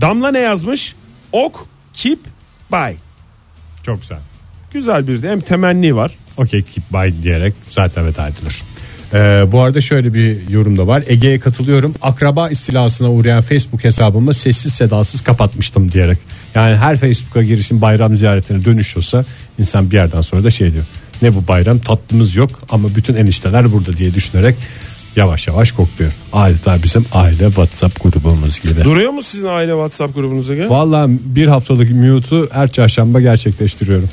Damla 0.00 0.30
ne 0.30 0.38
yazmış? 0.38 0.94
Ok, 1.32 1.66
keep, 1.94 2.18
buy. 2.72 2.94
Çok 3.82 4.00
güzel. 4.00 4.18
Güzel 4.72 5.08
bir 5.08 5.22
de 5.22 5.28
hem 5.28 5.40
temenni 5.40 5.96
var. 5.96 6.12
Okey 6.36 6.62
keep 6.62 6.92
by 6.92 7.22
diyerek 7.22 7.54
zaten 7.70 8.06
veda 8.06 8.28
edilir. 8.28 8.62
Ee, 9.12 9.52
bu 9.52 9.60
arada 9.60 9.80
şöyle 9.80 10.14
bir 10.14 10.48
yorum 10.48 10.76
da 10.76 10.86
var. 10.86 11.04
Ege'ye 11.06 11.40
katılıyorum. 11.40 11.94
Akraba 12.02 12.50
istilasına 12.50 13.10
uğrayan 13.10 13.42
Facebook 13.42 13.84
hesabımı 13.84 14.34
sessiz 14.34 14.74
sedasız 14.74 15.20
kapatmıştım 15.20 15.92
diyerek. 15.92 16.18
Yani 16.54 16.76
her 16.76 16.96
Facebook'a 16.96 17.42
girişim 17.42 17.80
bayram 17.80 18.16
ziyaretine 18.16 18.64
dönüşüyorsa 18.64 19.24
insan 19.58 19.90
bir 19.90 19.96
yerden 19.96 20.20
sonra 20.20 20.44
da 20.44 20.50
şey 20.50 20.72
diyor. 20.72 20.84
Ne 21.22 21.34
bu 21.34 21.48
bayram 21.48 21.78
tatlımız 21.78 22.36
yok 22.36 22.50
ama 22.70 22.88
bütün 22.96 23.14
enişteler 23.14 23.72
burada 23.72 23.96
diye 23.96 24.14
düşünerek 24.14 24.54
yavaş 25.16 25.48
yavaş 25.48 25.72
kokluyor. 25.72 26.12
Adeta 26.32 26.76
bizim 26.82 27.06
aile 27.12 27.44
WhatsApp 27.44 28.02
grubumuz 28.02 28.60
gibi. 28.60 28.84
Duruyor 28.84 29.10
mu 29.10 29.22
sizin 29.22 29.46
aile 29.46 29.72
WhatsApp 29.72 30.14
grubunuza 30.14 30.54
göre? 30.54 30.68
Vallahi 30.68 31.10
bir 31.24 31.46
haftalık 31.46 31.90
mute'u 31.90 32.48
her 32.52 32.72
çarşamba 32.72 33.20
gerçekleştiriyorum. 33.20 34.08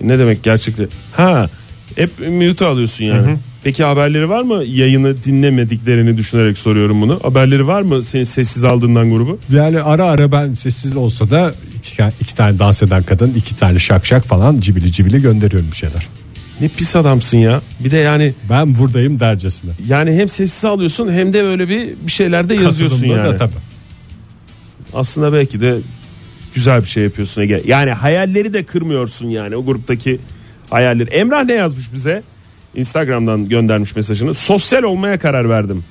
Ne 0.00 0.18
demek 0.18 0.42
gerçekten? 0.42 0.88
Ha, 1.16 1.50
hep 1.96 2.10
mute 2.28 2.66
alıyorsun 2.66 3.04
yani. 3.04 3.36
Peki 3.64 3.84
haberleri 3.84 4.28
var 4.28 4.42
mı? 4.42 4.64
Yayını 4.64 5.24
dinlemediklerini 5.24 6.16
düşünerek 6.16 6.58
soruyorum 6.58 7.00
bunu. 7.00 7.20
Haberleri 7.22 7.66
var 7.66 7.82
mı 7.82 8.02
senin 8.02 8.24
sessiz 8.24 8.64
aldığından 8.64 9.10
grubu? 9.10 9.38
Yani 9.52 9.80
ara 9.82 10.04
ara 10.04 10.32
ben 10.32 10.52
sessiz 10.52 10.96
olsa 10.96 11.30
da 11.30 11.54
iki, 11.78 12.02
iki 12.20 12.34
tane 12.34 12.58
dans 12.58 12.82
eden 12.82 13.02
kadın, 13.02 13.34
iki 13.36 13.56
tane 13.56 13.78
şak 13.78 14.06
şak 14.06 14.24
falan 14.24 14.60
cibili 14.60 14.92
cibili 14.92 15.22
gönderiyorum 15.22 15.70
bir 15.70 15.76
şeyler. 15.76 16.06
Ne 16.60 16.68
pis 16.68 16.96
adamsın 16.96 17.38
ya. 17.38 17.60
Bir 17.80 17.90
de 17.90 17.96
yani 17.96 18.34
Ben 18.50 18.78
buradayım 18.78 19.20
dercesine. 19.20 19.70
yani 19.88 20.12
hem 20.14 20.28
sessiz 20.28 20.64
alıyorsun 20.64 21.12
hem 21.12 21.32
de 21.32 21.42
öyle 21.42 21.68
bir 21.68 21.94
bir 22.06 22.12
şeylerde 22.12 22.54
yazıyorsun 22.54 22.96
Katılımda 23.00 23.22
yani. 23.26 23.34
Da, 23.34 23.36
tabii. 23.36 23.52
Aslında 24.94 25.32
belki 25.32 25.60
de 25.60 25.78
güzel 26.54 26.80
bir 26.80 26.86
şey 26.86 27.02
yapıyorsun 27.04 27.42
Ege. 27.42 27.62
Yani 27.66 27.90
hayalleri 27.90 28.52
de 28.52 28.64
kırmıyorsun 28.64 29.28
yani 29.28 29.56
o 29.56 29.64
gruptaki 29.64 30.18
hayalleri. 30.70 31.10
Emrah 31.10 31.44
ne 31.44 31.52
yazmış 31.52 31.92
bize? 31.92 32.22
Instagram'dan 32.74 33.48
göndermiş 33.48 33.96
mesajını. 33.96 34.34
Sosyal 34.34 34.82
olmaya 34.82 35.18
karar 35.18 35.48
verdim. 35.48 35.84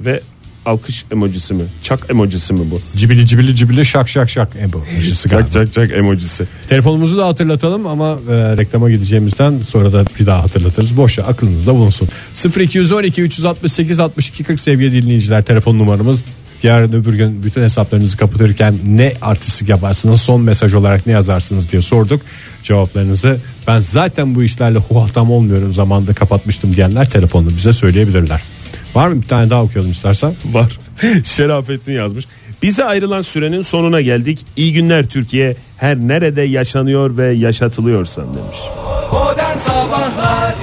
Ve 0.00 0.20
alkış 0.68 1.04
emojisi 1.12 1.54
mi? 1.54 1.62
Çak 1.82 2.06
emojisi 2.10 2.52
mi 2.52 2.70
bu? 2.70 2.80
Cibili 2.96 3.26
cibili 3.26 3.56
cibili 3.56 3.86
şak 3.86 4.08
şak 4.08 4.30
şak. 4.30 4.48
E 4.56 4.72
bu 4.72 4.84
aşısı 4.98 5.28
Çak 5.28 5.52
galiba. 5.52 5.52
çak 5.52 5.72
çak 5.72 5.98
emojisi. 5.98 6.44
Telefonumuzu 6.68 7.18
da 7.18 7.26
hatırlatalım 7.26 7.86
ama 7.86 8.18
e, 8.30 8.34
reklama 8.56 8.90
gideceğimizden 8.90 9.60
sonra 9.68 9.92
da 9.92 10.04
bir 10.20 10.26
daha 10.26 10.42
hatırlatırız. 10.42 10.96
Boşa 10.96 11.22
aklınızda 11.22 11.74
bulunsun. 11.74 12.08
0212 12.60 13.22
368 13.22 14.00
62 14.00 14.44
40 14.44 14.60
sevgili 14.60 15.02
dinleyiciler 15.02 15.42
telefon 15.44 15.78
numaramız. 15.78 16.24
Yarın 16.62 16.92
öbür 16.92 17.14
gün 17.14 17.42
bütün 17.42 17.62
hesaplarınızı 17.62 18.16
kapatırken 18.16 18.74
ne 18.86 19.12
artistlik 19.22 19.68
yaparsınız 19.68 20.20
son 20.20 20.40
mesaj 20.40 20.74
olarak 20.74 21.06
ne 21.06 21.12
yazarsınız 21.12 21.72
diye 21.72 21.82
sorduk. 21.82 22.22
Cevaplarınızı 22.62 23.40
ben 23.66 23.80
zaten 23.80 24.34
bu 24.34 24.42
işlerle 24.42 24.78
huhatam 24.78 25.30
olmuyorum 25.30 25.72
zamanda 25.72 26.14
kapatmıştım 26.14 26.76
diyenler 26.76 27.10
telefonla 27.10 27.48
bize 27.56 27.72
söyleyebilirler. 27.72 28.42
Var 28.94 29.08
mı 29.08 29.22
bir 29.22 29.28
tane 29.28 29.50
daha 29.50 29.62
okuyalım 29.62 29.90
istersen? 29.90 30.34
Var. 30.52 30.78
Şerafettin 31.24 31.92
yazmış. 31.92 32.24
Bize 32.62 32.84
ayrılan 32.84 33.22
sürenin 33.22 33.62
sonuna 33.62 34.00
geldik. 34.00 34.46
İyi 34.56 34.72
günler 34.72 35.06
Türkiye. 35.06 35.56
Her 35.76 35.96
nerede 35.96 36.42
yaşanıyor 36.42 37.16
ve 37.16 37.32
yaşatılıyorsan 37.32 38.26
demiş. 38.34 38.58
Modern 39.12 39.58
Sabahlar 39.58 40.54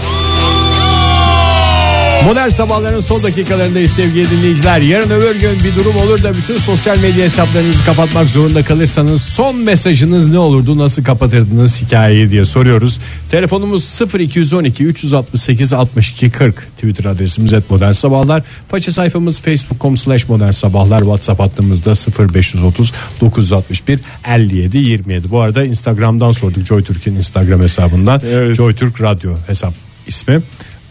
Modern 2.26 2.50
sabahların 2.50 3.00
son 3.00 3.24
dakikalarındayız 3.24 3.92
sevgili 3.92 4.30
dinleyiciler. 4.30 4.82
Yarın 4.82 5.10
öbür 5.10 5.40
gün 5.40 5.64
bir 5.64 5.76
durum 5.76 5.96
olur 5.98 6.24
da 6.24 6.38
bütün 6.38 6.56
sosyal 6.56 7.00
medya 7.00 7.24
hesaplarınızı 7.24 7.86
kapatmak 7.86 8.30
zorunda 8.30 8.64
kalırsanız 8.64 9.22
son 9.22 9.56
mesajınız 9.56 10.28
ne 10.28 10.40
olurdu? 10.40 10.78
Nasıl 10.78 11.04
kapatırdınız 11.04 11.82
hikayeyi 11.82 12.30
diye 12.30 12.46
soruyoruz. 12.46 13.00
Telefonumuz 13.30 14.02
0212 14.20 14.84
368 14.84 15.74
62 15.74 16.32
40. 16.32 16.56
Twitter 16.76 17.06
adresimiz 17.06 17.54
et 17.54 17.70
modern 17.70 17.92
sabahlar. 17.92 18.44
Faça 18.70 18.92
sayfamız 18.92 19.42
facebook.com 19.42 19.98
slash 19.98 20.30
modern 20.30 20.52
sabahlar. 20.52 21.00
WhatsApp 21.00 21.40
hattımızda 21.40 21.94
0530 22.34 22.94
961 23.22 24.00
57 24.28 24.78
27. 24.78 25.32
Bu 25.32 25.42
arada 25.42 25.66
Instagram'dan 25.66 26.32
sorduk 26.32 26.66
Joy 26.66 26.84
Türk'ün 26.84 27.16
Instagram 27.16 27.62
hesabından. 27.62 28.22
Evet. 28.30 28.56
Joy 28.56 28.76
Türk 28.76 29.02
Radyo 29.02 29.36
hesap 29.48 29.74
ismi. 30.08 30.42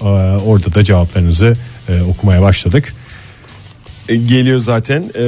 Ee, 0.04 0.06
orada 0.44 0.75
da 0.75 0.84
cevaplarınızı 0.84 1.56
e, 1.88 2.02
okumaya 2.02 2.42
başladık. 2.42 2.94
E, 4.08 4.16
Geliyor 4.16 4.58
zaten. 4.58 5.02
Ee, 5.14 5.23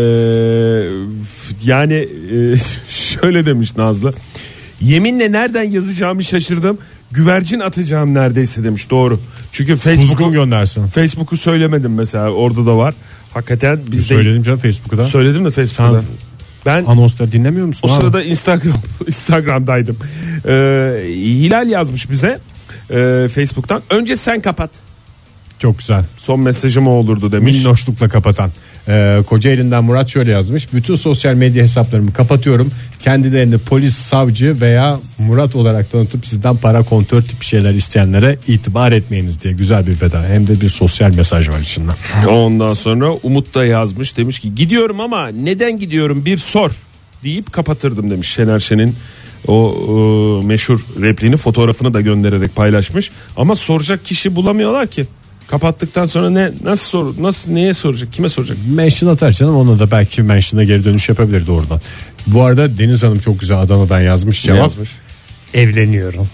yani 1.65 1.95
e, 1.95 2.57
şöyle 2.89 3.47
demiş 3.47 3.77
Nazlı. 3.77 4.13
Yeminle 4.81 5.33
nereden 5.33 5.63
yazacağımı 5.63 6.25
şaşırdım. 6.25 6.79
Güvercin 7.13 7.61
atacağım 7.61 8.15
neredeyse 8.15 8.65
demiş. 8.65 8.91
Doğru. 8.91 9.21
Çünkü 9.53 9.77
Facebook'u 9.77 10.33
göndersin. 10.33 10.87
Facebook'u 10.87 11.37
söylemedim 11.37 11.95
mesela. 11.95 12.31
Orada 12.31 12.67
da 12.67 12.77
var. 12.79 12.95
Hakikaten 13.35 13.81
biz 13.91 14.01
de 14.01 14.05
Söyledim 14.05 14.43
canım 14.43 14.59
Facebook'ta. 14.59 15.05
söyledim 15.05 15.45
de 15.45 15.51
Facebook'ta. 15.51 16.01
Ben 16.67 16.85
Anonsları 16.85 17.33
dinlemiyor 17.33 17.67
musun? 17.67 17.89
O 17.89 17.93
abi? 17.93 18.01
sırada 18.01 18.23
Instagram 18.23 18.75
Instagram'daydım. 19.07 19.97
Ee, 20.49 20.51
Hilal 21.15 21.69
yazmış 21.69 22.11
bize 22.11 22.39
e, 22.91 23.29
Facebook'tan. 23.29 23.83
Önce 23.91 24.17
sen 24.17 24.41
kapat. 24.41 24.71
Çok 25.59 25.79
güzel. 25.79 26.05
Son 26.19 26.41
mesajım 26.41 26.89
o 26.89 26.91
olurdu 26.91 27.33
demiş. 27.33 27.57
Minnoşlukla 27.57 28.09
kapatan. 28.09 28.51
Ee, 28.89 29.23
Kocaeli'nden 29.27 29.85
Murat 29.85 30.09
şöyle 30.09 30.31
yazmış. 30.31 30.73
Bütün 30.73 30.95
sosyal 30.95 31.35
medya 31.35 31.63
hesaplarımı 31.63 32.13
kapatıyorum. 32.13 32.71
Kendilerini 32.99 33.59
polis, 33.59 33.97
savcı 33.97 34.61
veya 34.61 34.99
Murat 35.19 35.57
olarak 35.57 35.91
tanıtıp 35.91 36.27
sizden 36.27 36.57
para 36.57 36.83
kontör 36.83 37.23
tip 37.23 37.43
şeyler 37.43 37.75
isteyenlere 37.75 38.39
itibar 38.49 38.93
etmeyiniz 38.93 39.43
diye 39.43 39.55
güzel 39.55 39.87
bir 39.87 40.03
veda. 40.03 40.25
Hem 40.29 40.47
de 40.47 40.61
bir 40.61 40.69
sosyal 40.69 41.15
mesaj 41.15 41.49
var 41.49 41.61
içinde. 41.61 41.93
Ondan 42.29 42.75
sonra 42.75 43.13
Umut 43.13 43.55
da 43.55 43.65
yazmış 43.65 44.17
demiş 44.17 44.41
ki 44.41 44.55
gidiyorum 44.55 45.01
ama 45.01 45.29
neden 45.29 45.79
gidiyorum 45.79 46.25
bir 46.25 46.39
sor 46.39 46.71
deyip 47.23 47.53
kapatırdım 47.53 48.11
demiş 48.11 48.29
Şener 48.29 48.59
Şen'in 48.59 48.97
o 49.49 49.75
e, 50.43 50.47
meşhur 50.47 50.81
repliğini 51.01 51.37
fotoğrafını 51.37 51.95
da 51.95 52.01
göndererek 52.01 52.57
paylaşmış 52.57 53.11
ama 53.37 53.57
soracak 53.57 54.05
kişi 54.05 54.37
bulamıyorlar 54.37 54.87
ki 54.87 55.07
kapattıktan 55.49 56.07
sonra 56.07 56.31
ne 56.31 56.51
nasıl 56.65 56.89
sor 56.89 57.15
nasıl 57.23 57.51
neye 57.53 57.75
soracak 57.75 58.13
kime 58.13 58.29
soracak 58.29 58.57
Mention 58.75 59.09
atar 59.11 59.33
canım 59.33 59.57
ona 59.57 59.79
da 59.79 59.91
belki 59.91 60.23
mention'a 60.23 60.65
geri 60.65 60.85
dönüş 60.85 61.09
yapabilir 61.09 61.47
doğrudan. 61.47 61.81
Bu 62.27 62.43
arada 62.43 62.79
Deniz 62.79 63.03
Hanım 63.03 63.19
çok 63.19 63.41
güzel 63.41 63.61
Adana'dan 63.61 64.01
yazmış 64.01 64.45
Ne 64.45 64.49
cevap. 64.49 64.61
yazmış 64.61 64.91
Evleniyorum. 65.55 66.29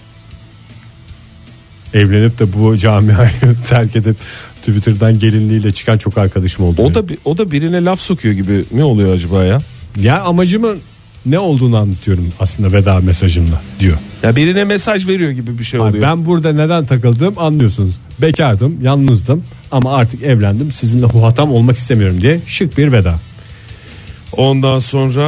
Evlenip 1.93 2.39
de 2.39 2.53
bu 2.53 2.77
camiayı 2.77 3.29
terk 3.67 3.95
edip 3.95 4.15
Twitter'dan 4.55 5.19
gelinliğiyle 5.19 5.71
çıkan 5.71 5.97
çok 5.97 6.17
arkadaşım 6.17 6.65
oldu. 6.65 6.81
o 6.81 6.93
da 6.93 7.03
o 7.25 7.37
da 7.37 7.51
birine 7.51 7.85
laf 7.85 7.99
sokuyor 7.99 8.33
gibi 8.35 8.65
ne 8.71 8.83
oluyor 8.83 9.13
acaba 9.13 9.43
ya 9.43 9.59
Ya 9.99 10.21
amacımın 10.21 10.79
ne 11.25 11.39
olduğunu 11.39 11.77
anlatıyorum 11.77 12.27
aslında 12.39 12.73
veda 12.73 12.99
mesajımda 12.99 13.61
diyor. 13.79 13.97
Ya 14.23 14.35
birine 14.35 14.63
mesaj 14.63 15.07
veriyor 15.07 15.31
gibi 15.31 15.59
bir 15.59 15.63
şey 15.63 15.79
oluyor. 15.79 16.03
ben 16.03 16.25
burada 16.25 16.53
neden 16.53 16.85
takıldım 16.85 17.33
anlıyorsunuz. 17.37 17.99
Bekardım, 18.21 18.77
yalnızdım 18.81 19.43
ama 19.71 19.95
artık 19.95 20.23
evlendim. 20.23 20.71
Sizinle 20.71 21.05
huhatam 21.05 21.51
olmak 21.51 21.77
istemiyorum 21.77 22.21
diye 22.21 22.39
şık 22.47 22.77
bir 22.77 22.91
veda. 22.91 23.15
Ondan 24.37 24.79
sonra 24.79 25.23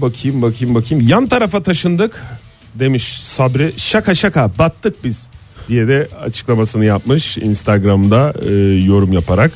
bakayım 0.00 0.42
bakayım 0.42 0.74
bakayım. 0.74 1.08
Yan 1.08 1.26
tarafa 1.26 1.62
taşındık 1.62 2.22
demiş 2.74 3.20
Sabri. 3.20 3.72
Şaka 3.76 4.14
şaka 4.14 4.50
battık 4.58 5.04
biz 5.04 5.26
diye 5.68 5.88
de 5.88 6.08
açıklamasını 6.24 6.84
yapmış 6.84 7.38
Instagram'da 7.38 8.34
e, 8.48 8.50
yorum 8.84 9.12
yaparak. 9.12 9.52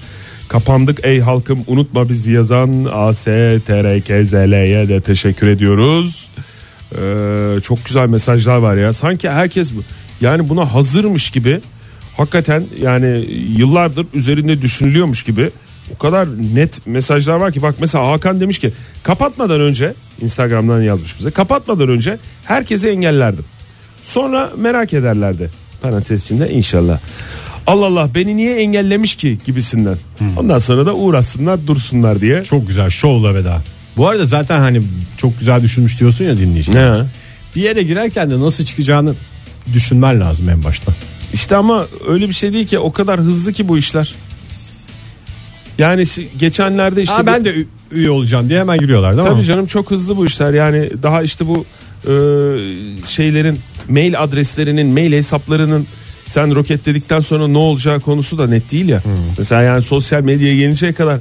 Kapandık 0.49 1.01
ey 1.03 1.21
halkım 1.21 1.65
unutma 1.67 2.09
bizi 2.09 2.33
yazan 2.33 2.85
ASTRKZL'ye 2.93 4.89
de 4.89 5.01
teşekkür 5.01 5.49
ediyoruz. 5.49 6.29
Ee, 6.93 7.61
çok 7.63 7.85
güzel 7.85 8.09
mesajlar 8.09 8.57
var 8.57 8.77
ya. 8.77 8.93
Sanki 8.93 9.31
herkes 9.31 9.73
yani 10.21 10.49
buna 10.49 10.75
hazırmış 10.75 11.31
gibi 11.31 11.61
hakikaten 12.17 12.67
yani 12.83 13.25
yıllardır 13.57 14.07
üzerinde 14.15 14.63
düşünülüyormuş 14.63 15.23
gibi 15.23 15.51
o 15.95 15.99
kadar 15.99 16.29
net 16.55 16.87
mesajlar 16.87 17.35
var 17.37 17.53
ki 17.53 17.63
bak 17.63 17.75
mesela 17.81 18.11
Hakan 18.11 18.41
demiş 18.41 18.59
ki 18.59 18.73
kapatmadan 19.03 19.61
önce 19.61 19.95
Instagram'dan 20.21 20.83
yazmış 20.83 21.19
bize 21.19 21.31
kapatmadan 21.31 21.89
önce 21.89 22.19
herkese 22.45 22.91
engellerdim. 22.91 23.45
Sonra 24.05 24.53
merak 24.57 24.93
ederlerdi. 24.93 25.51
Parantez 25.83 26.25
içinde 26.25 26.51
inşallah. 26.51 27.01
Allah 27.67 27.87
Allah 27.87 28.11
beni 28.15 28.37
niye 28.37 28.57
engellemiş 28.57 29.15
ki 29.15 29.39
gibisinden. 29.47 29.99
Ondan 30.37 30.59
sonra 30.59 30.87
da 30.87 30.95
uğraşsınlar 30.95 31.67
dursunlar 31.67 32.21
diye. 32.21 32.45
Çok 32.45 32.69
güzel 32.69 32.91
şovla 32.91 33.35
veda. 33.35 33.63
Bu 33.97 34.09
arada 34.09 34.25
zaten 34.25 34.61
hani 34.61 34.81
çok 35.17 35.39
güzel 35.39 35.63
düşünmüş 35.63 36.01
diyorsun 36.01 36.25
ya 36.25 36.37
dinleyici. 36.37 36.73
Ne? 36.75 36.91
Bir 37.57 37.63
yere 37.63 37.83
girerken 37.83 38.31
de 38.31 38.41
nasıl 38.41 38.65
çıkacağını 38.65 39.15
düşünmen 39.73 40.21
lazım 40.21 40.49
en 40.49 40.65
başta. 40.65 40.93
İşte 41.33 41.57
ama 41.57 41.87
öyle 42.09 42.29
bir 42.29 42.35
şey 42.35 42.53
değil 42.53 42.67
ki 42.67 42.79
o 42.79 42.93
kadar 42.93 43.21
hızlı 43.21 43.53
ki 43.53 43.69
bu 43.69 43.79
işler. 43.79 44.15
Yani 45.79 46.05
geçenlerde 46.39 47.03
işte 47.03 47.15
Aa, 47.15 47.23
bu- 47.23 47.27
ben 47.27 47.45
de 47.45 47.55
üye 47.91 48.11
olacağım 48.11 48.49
diye 48.49 48.61
hemen 48.61 48.79
giriyorlar 48.79 49.17
değil 49.17 49.29
mi? 49.29 49.35
Tabii 49.35 49.45
canım 49.45 49.67
çok 49.67 49.91
hızlı 49.91 50.17
bu 50.17 50.27
işler. 50.27 50.55
Yani 50.55 50.91
daha 51.03 51.23
işte 51.23 51.47
bu 51.47 51.65
e, 52.05 52.13
şeylerin 53.07 53.59
mail 53.89 54.23
adreslerinin, 54.23 54.95
mail 54.95 55.13
hesaplarının 55.13 55.87
sen 56.27 56.55
roketledikten 56.55 57.21
sonra 57.21 57.49
ne 57.49 57.59
olacağı 57.59 58.01
konusu 58.01 58.39
da 58.39 58.47
net 58.47 58.73
değil 58.73 58.89
ya. 58.89 59.03
Mesela 59.39 59.63
yani 59.63 59.83
sosyal 59.83 60.23
medyaya 60.23 60.57
gelinceye 60.57 60.93
kadar 60.93 61.21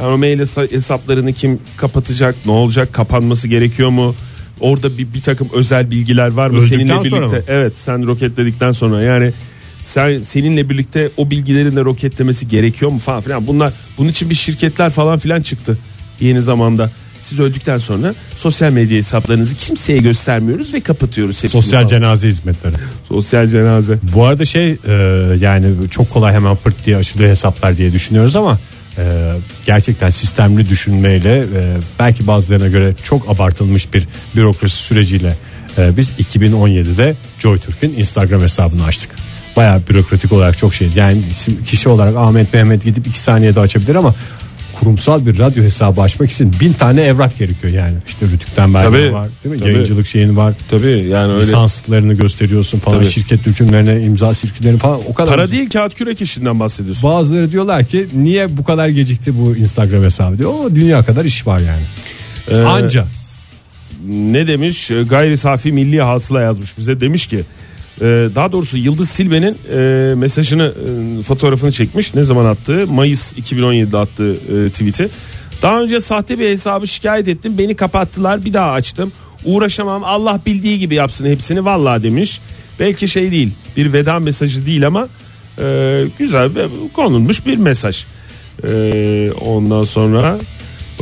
yani 0.00 0.14
o 0.14 0.18
mail 0.18 0.38
hesa- 0.40 0.72
hesaplarını 0.72 1.32
kim 1.32 1.58
kapatacak, 1.76 2.34
ne 2.46 2.52
olacak, 2.52 2.92
kapanması 2.92 3.48
gerekiyor 3.48 3.88
mu? 3.90 4.14
Orada 4.60 4.98
bir, 4.98 5.14
bir 5.14 5.22
takım 5.22 5.48
özel 5.54 5.90
bilgiler 5.90 6.32
var 6.32 6.50
mı 6.50 6.58
Öldükten 6.58 6.78
seninle 6.78 7.04
birlikte? 7.04 7.36
mı? 7.36 7.42
Evet, 7.48 7.72
sen 7.76 8.06
roketledikten 8.06 8.72
sonra 8.72 9.02
yani 9.02 9.32
sen 9.80 10.18
seninle 10.18 10.68
birlikte 10.68 11.10
o 11.16 11.30
bilgilerin 11.30 11.76
de 11.76 11.80
roketlemesi 11.80 12.48
gerekiyor 12.48 12.90
mu 12.90 12.98
falan 12.98 13.20
filan. 13.20 13.46
Bunlar 13.46 13.72
bunun 13.98 14.08
için 14.08 14.30
bir 14.30 14.34
şirketler 14.34 14.90
falan 14.90 15.18
filan 15.18 15.40
çıktı 15.40 15.78
yeni 16.20 16.42
zamanda. 16.42 16.90
Siz 17.22 17.40
öldükten 17.40 17.78
sonra 17.78 18.14
sosyal 18.36 18.72
medya 18.72 18.98
hesaplarınızı 18.98 19.56
kimseye 19.56 19.98
göstermiyoruz 19.98 20.74
ve 20.74 20.80
kapatıyoruz 20.80 21.44
hepsini. 21.44 21.62
Sosyal 21.62 21.80
falan. 21.80 21.86
cenaze 21.86 22.28
hizmetleri. 22.28 22.74
sosyal 23.08 23.46
cenaze. 23.46 23.98
Bu 24.14 24.24
arada 24.24 24.44
şey 24.44 24.70
e, 24.70 24.92
yani 25.40 25.66
çok 25.90 26.10
kolay 26.10 26.34
hemen 26.34 26.56
pırt 26.56 26.86
diye 26.86 26.96
açılıyor 26.96 27.30
hesaplar 27.30 27.76
diye 27.76 27.92
düşünüyoruz 27.92 28.36
ama 28.36 28.58
e, 28.98 29.32
gerçekten 29.66 30.10
sistemli 30.10 30.68
düşünmeyle 30.68 31.38
e, 31.38 31.76
belki 31.98 32.26
bazılarına 32.26 32.68
göre 32.68 32.94
çok 33.02 33.28
abartılmış 33.30 33.94
bir 33.94 34.08
bürokrasi 34.36 34.76
süreciyle 34.76 35.36
e, 35.78 35.96
biz 35.96 36.10
2017'de 36.10 37.16
JoyTürk'ün 37.38 37.92
Instagram 37.92 38.40
hesabını 38.40 38.84
açtık. 38.84 39.10
Bayağı 39.56 39.82
bürokratik 39.88 40.32
olarak 40.32 40.58
çok 40.58 40.74
şey. 40.74 40.90
Yani 40.96 41.22
kişi 41.66 41.88
olarak 41.88 42.16
Ahmet 42.16 42.52
Mehmet 42.54 42.84
gidip 42.84 43.06
2 43.06 43.20
saniyede 43.20 43.60
açabilir 43.60 43.94
ama 43.94 44.14
kurumsal 44.80 45.26
bir 45.26 45.38
radyo 45.38 45.64
hesabı 45.64 46.00
açmak 46.00 46.30
için 46.30 46.52
bin 46.60 46.72
tane 46.72 47.02
evrak 47.02 47.38
gerekiyor 47.38 47.72
yani. 47.72 47.96
İşte 48.06 48.26
Rütük'ten 48.26 48.74
belge 48.74 48.86
var 49.12 49.28
değil 49.44 49.54
mi? 49.54 49.60
tabii. 49.60 49.70
Yayıncılık 49.70 50.06
şeyin 50.06 50.36
var. 50.36 50.54
Tabii 50.70 50.88
yani 51.08 51.32
öyle. 51.32 51.42
Lisanslarını 51.42 52.14
gösteriyorsun 52.14 52.78
falan 52.78 52.96
Tabii. 52.98 53.10
şirket 53.10 53.44
dökümlerine 53.44 54.02
imza 54.04 54.34
sirküleri 54.34 54.78
falan 54.78 55.00
o 55.08 55.14
kadar 55.14 55.30
Para 55.34 55.44
uzun. 55.44 55.52
değil 55.56 55.70
kağıt 55.70 55.94
kürek 55.94 56.22
işinden 56.22 56.60
bahsediyorsun. 56.60 57.02
Bazıları 57.10 57.52
diyorlar 57.52 57.84
ki 57.84 58.06
niye 58.14 58.56
bu 58.56 58.64
kadar 58.64 58.88
gecikti 58.88 59.38
bu 59.38 59.56
Instagram 59.56 60.04
hesabı 60.04 60.38
diyor 60.38 60.54
ama 60.54 60.74
dünya 60.74 61.04
kadar 61.04 61.24
iş 61.24 61.46
var 61.46 61.60
yani. 61.60 61.82
Ee, 62.50 62.64
Anca 62.64 63.06
ne 64.08 64.46
demiş? 64.46 64.90
Gayri 65.08 65.36
safi 65.36 65.72
milli 65.72 66.02
hasıla 66.02 66.40
yazmış 66.40 66.78
bize. 66.78 67.00
Demiş 67.00 67.26
ki 67.26 67.40
daha 68.34 68.52
doğrusu 68.52 68.76
Yıldız 68.76 69.10
Tilbe'nin 69.10 69.56
e, 69.72 70.14
mesajını 70.14 70.74
e, 71.20 71.22
fotoğrafını 71.22 71.72
çekmiş. 71.72 72.14
Ne 72.14 72.24
zaman 72.24 72.44
attığı? 72.44 72.86
Mayıs 72.86 73.32
2017'de 73.32 73.98
attığı 73.98 74.32
e, 74.32 74.70
tweet'i. 74.70 75.10
Daha 75.62 75.80
önce 75.80 76.00
sahte 76.00 76.38
bir 76.38 76.48
hesabı 76.48 76.86
şikayet 76.88 77.28
ettim. 77.28 77.58
Beni 77.58 77.76
kapattılar. 77.76 78.44
Bir 78.44 78.52
daha 78.52 78.70
açtım. 78.70 79.12
Uğraşamam. 79.44 80.04
Allah 80.04 80.40
bildiği 80.46 80.78
gibi 80.78 80.94
yapsın 80.94 81.26
hepsini. 81.26 81.64
Vallahi 81.64 82.02
demiş. 82.02 82.40
Belki 82.80 83.08
şey 83.08 83.30
değil. 83.30 83.52
Bir 83.76 83.92
veda 83.92 84.18
mesajı 84.18 84.66
değil 84.66 84.86
ama 84.86 85.08
güzel 86.18 86.50
konulmuş 86.92 87.46
bir 87.46 87.56
mesaj. 87.56 88.04
Ondan 89.40 89.82
sonra 89.82 90.38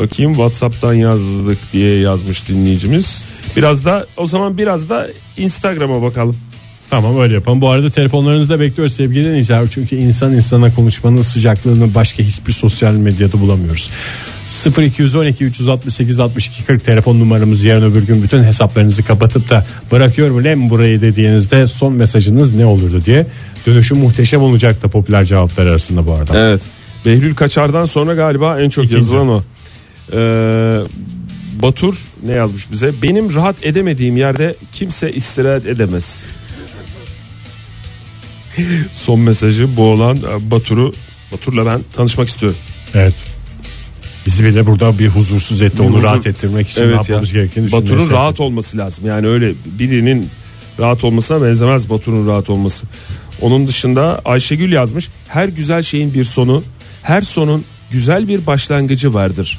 bakayım 0.00 0.33
WhatsApp'tan 0.33 0.95
yazdık 0.95 1.59
diye 1.73 1.99
yazmış 1.99 2.49
dinleyicimiz. 2.49 3.25
Biraz 3.57 3.85
da 3.85 4.07
o 4.17 4.26
zaman 4.26 4.59
biraz 4.59 4.88
da 4.88 5.09
Instagram'a 5.37 6.02
bakalım. 6.02 6.37
Tamam 6.90 7.21
öyle 7.21 7.35
yapalım. 7.35 7.61
Bu 7.61 7.68
arada 7.68 7.90
telefonlarınızı 7.90 8.50
da 8.50 8.61
bekliyoruz 8.61 8.97
sevgili 8.97 9.25
dinleyiciler. 9.25 9.64
Çünkü 9.71 9.97
insan 9.97 10.33
insana 10.33 10.75
konuşmanın 10.75 11.23
sıcaklığını 11.23 11.95
başka 11.95 12.23
hiçbir 12.23 12.52
sosyal 12.52 12.92
medyada 12.92 13.40
bulamıyoruz. 13.40 13.90
0212 14.78 15.45
368 15.45 16.21
62 16.21 16.64
40 16.64 16.85
telefon 16.85 17.21
numaramız 17.21 17.64
yarın 17.64 17.90
öbür 17.90 18.02
gün 18.02 18.23
bütün 18.23 18.42
hesaplarınızı 18.42 19.02
kapatıp 19.02 19.50
da 19.50 19.66
bırakıyorum 19.92 20.45
lan 20.45 20.70
burayı 20.70 21.01
dediğinizde 21.01 21.66
son 21.66 21.92
mesajınız 21.92 22.53
ne 22.53 22.66
olurdu 22.66 23.03
diye 23.05 23.27
dönüşü 23.66 23.94
muhteşem 23.94 24.42
olacak 24.42 24.83
da 24.83 24.88
popüler 24.88 25.24
cevaplar 25.24 25.66
arasında 25.66 26.07
bu 26.07 26.12
arada. 26.12 26.38
Evet. 26.48 26.62
Behlül 27.07 27.35
Kaçar'dan 27.35 27.87
sonra 27.87 28.14
galiba 28.14 28.61
en 28.61 28.68
çok 28.68 28.85
İkinci. 28.85 28.96
yazılan 28.96 29.29
o. 29.29 29.42
Ee, 30.12 30.81
Batur 31.62 32.05
ne 32.27 32.33
yazmış 32.33 32.70
bize? 32.72 32.92
Benim 33.03 33.35
rahat 33.35 33.66
edemediğim 33.66 34.16
yerde 34.16 34.55
kimse 34.72 35.12
istirahat 35.12 35.66
edemez. 35.66 36.24
Son 38.92 39.21
mesajı 39.21 39.77
bu 39.77 39.83
olan 39.83 40.16
e, 40.16 40.51
Batur'u 40.51 40.92
Batur'la 41.33 41.66
ben 41.66 41.81
tanışmak 41.92 42.29
istiyorum. 42.29 42.59
Evet. 42.94 43.14
Bizi 44.27 44.44
bile 44.44 44.66
burada 44.66 44.99
bir 44.99 45.09
huzursuz 45.09 45.62
etti. 45.62 45.79
Bir 45.79 45.85
Onu 45.85 45.97
huzur- 45.97 46.03
rahat 46.03 46.27
ettirmek 46.27 46.68
için 46.71 46.81
ne 46.81 46.85
Evet 46.87 46.94
ya. 46.94 46.99
yapmamız 47.01 47.33
gerektiğini 47.33 47.66
düşünmeye 47.66 47.83
Batur'un 47.92 48.11
rahat 48.11 48.40
olması 48.40 48.79
lazım. 48.79 49.07
Yani 49.07 49.27
öyle 49.29 49.53
birinin 49.66 50.29
rahat 50.79 51.05
olmasına 51.05 51.47
benzemez 51.47 51.90
Batur'un 51.90 52.27
rahat 52.27 52.51
olması. 52.51 52.87
Onun 53.40 53.66
dışında 53.66 54.21
Ayşegül 54.25 54.73
yazmış. 54.73 55.09
Her 55.29 55.49
güzel 55.49 55.83
şeyin 55.83 56.14
bir 56.14 56.25
sonu, 56.25 56.64
her 57.03 57.23
sonun 57.23 57.64
güzel 57.90 58.29
bir 58.29 58.47
başlangıcı 58.47 59.14
vardır 59.14 59.59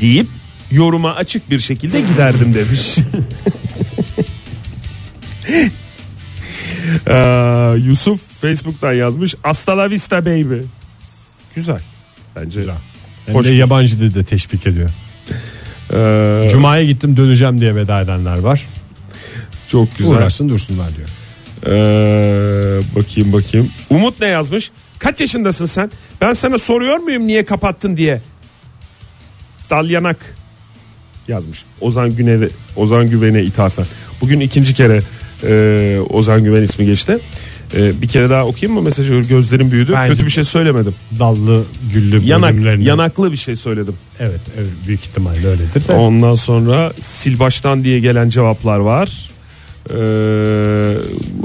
deyip 0.00 0.26
yoruma 0.70 1.14
açık 1.14 1.50
bir 1.50 1.60
şekilde 1.60 2.00
giderdim 2.00 2.54
demiş. 2.54 2.96
Ee, 7.08 7.74
Yusuf 7.86 8.20
Facebook'tan 8.40 8.92
yazmış. 8.92 9.34
Hasta 9.42 9.78
la 9.78 9.90
vista 9.90 10.24
baby. 10.24 10.60
Güzel. 11.54 11.80
Bence. 12.36 12.60
Güzel. 12.60 12.74
Hem 13.26 13.34
Hoş. 13.34 13.46
de 13.46 13.54
yabancı 13.54 14.00
dili 14.00 14.14
de 14.14 14.24
teşvik 14.24 14.66
ediyor. 14.66 14.90
Ee, 15.92 16.48
Cuma'ya 16.50 16.84
gittim 16.84 17.16
döneceğim 17.16 17.60
diye 17.60 17.74
veda 17.74 18.00
edenler 18.00 18.38
var. 18.38 18.66
çok 19.68 19.98
güzel. 19.98 20.16
Uğraşsın 20.16 20.48
dursunlar 20.48 20.90
diyor. 20.96 21.08
Ee, 21.66 22.80
bakayım 22.96 23.32
bakayım. 23.32 23.70
Umut 23.90 24.20
ne 24.20 24.26
yazmış? 24.26 24.70
Kaç 24.98 25.20
yaşındasın 25.20 25.66
sen? 25.66 25.90
Ben 26.20 26.32
sana 26.32 26.58
soruyor 26.58 26.96
muyum 26.96 27.26
niye 27.26 27.44
kapattın 27.44 27.96
diye. 27.96 28.22
Dalyanak 29.70 30.16
yazmış. 31.28 31.64
Ozan 31.80 32.16
Güne 32.16 32.48
Ozan 32.76 33.06
Güven'e 33.06 33.42
ithafen. 33.42 33.86
Bugün 34.20 34.40
ikinci 34.40 34.74
kere 34.74 35.00
e, 35.44 36.00
Ozan 36.10 36.44
Güven 36.44 36.62
ismi 36.62 36.86
geçti. 36.86 37.18
E, 37.74 38.02
bir 38.02 38.08
kere 38.08 38.30
daha 38.30 38.44
okuyayım 38.46 38.78
mı 38.80 38.84
mesajı? 38.84 39.14
Gözlerim 39.14 39.70
büyüdü. 39.70 39.92
Bence- 39.92 40.12
Kötü 40.14 40.26
bir 40.26 40.30
şey 40.30 40.44
söylemedim. 40.44 40.94
Dallı 41.18 41.64
güllü 41.94 42.20
Yanak, 42.24 42.54
bölümlerini- 42.54 42.84
yanaklı 42.84 43.32
bir 43.32 43.36
şey 43.36 43.56
söyledim. 43.56 43.94
Evet, 44.20 44.40
evet 44.56 44.68
büyük 44.86 45.00
ihtimalle 45.00 45.46
öyledir 45.46 45.88
de. 45.88 45.92
Ondan 45.92 46.34
sonra 46.34 46.92
sil 47.16 47.34
baştan 47.38 47.84
diye 47.84 48.00
gelen 48.00 48.28
cevaplar 48.28 48.78
var. 48.78 49.30
Ee, 49.90 49.94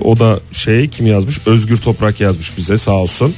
o 0.04 0.20
da 0.20 0.40
şey 0.52 0.88
kim 0.90 1.08
yazmış? 1.08 1.40
Özgür 1.46 1.78
Toprak 1.78 2.22
yazmış 2.22 2.58
bize 2.58 2.78
sağ 2.78 2.92
olsun. 2.92 3.34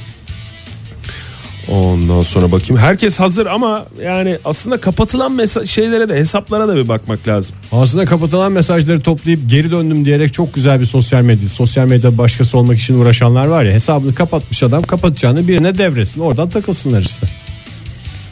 Ondan 1.68 2.20
sonra 2.20 2.52
bakayım. 2.52 2.76
Herkes 2.76 3.20
hazır 3.20 3.46
ama 3.46 3.86
yani 4.02 4.38
aslında 4.44 4.80
kapatılan 4.80 5.32
mesa- 5.32 5.66
şeylere 5.66 6.08
de 6.08 6.14
hesaplara 6.16 6.68
da 6.68 6.76
bir 6.76 6.88
bakmak 6.88 7.28
lazım. 7.28 7.56
Aslında 7.72 8.04
kapatılan 8.04 8.52
mesajları 8.52 9.00
toplayıp 9.00 9.50
geri 9.50 9.70
döndüm 9.70 10.04
diyerek 10.04 10.32
çok 10.32 10.54
güzel 10.54 10.80
bir 10.80 10.86
sosyal 10.86 11.22
medya. 11.22 11.48
Sosyal 11.48 11.86
medya 11.86 12.18
başkası 12.18 12.58
olmak 12.58 12.78
için 12.78 13.00
uğraşanlar 13.00 13.46
var 13.46 13.64
ya 13.64 13.72
hesabını 13.72 14.14
kapatmış 14.14 14.62
adam 14.62 14.82
kapatacağını 14.82 15.48
birine 15.48 15.78
devretsin. 15.78 16.20
Oradan 16.20 16.50
takılsınlar 16.50 17.02
işte. 17.02 17.26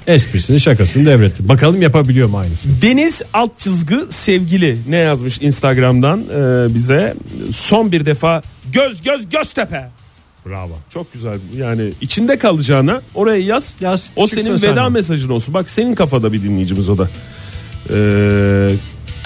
Esprisini 0.07 0.61
şakasını 0.61 1.07
devretti. 1.07 1.49
Bakalım 1.49 1.83
yapabiliyor 1.83 2.29
mu 2.29 2.39
aynısını? 2.39 2.83
Deniz 2.83 3.23
alt 3.33 3.59
çizgi 3.59 3.97
sevgili 4.09 4.79
ne 4.89 4.97
yazmış 4.97 5.41
Instagram'dan 5.41 6.21
e, 6.21 6.75
bize 6.75 7.15
son 7.55 7.93
bir 7.93 8.07
defa 8.07 8.43
göz 8.73 9.03
göz 9.03 9.29
Göztepe. 9.29 9.89
Bravo. 10.49 10.73
Çok 10.95 11.13
güzel. 11.13 11.39
Yani 11.57 11.91
içinde 12.01 12.39
kalacağına 12.39 13.01
oraya 13.15 13.41
yaz. 13.43 13.77
Yaz, 13.81 14.11
o 14.17 14.27
senin 14.27 14.57
senden. 14.57 14.73
veda 14.73 14.89
mesajın 14.91 15.29
olsun. 15.29 15.55
Bak 15.55 15.71
senin 15.71 15.95
kafada 15.95 16.33
bir 16.33 16.43
dinleyicimiz 16.43 16.89
o 16.89 16.99
da. 16.99 17.09
Ee, 17.95 18.69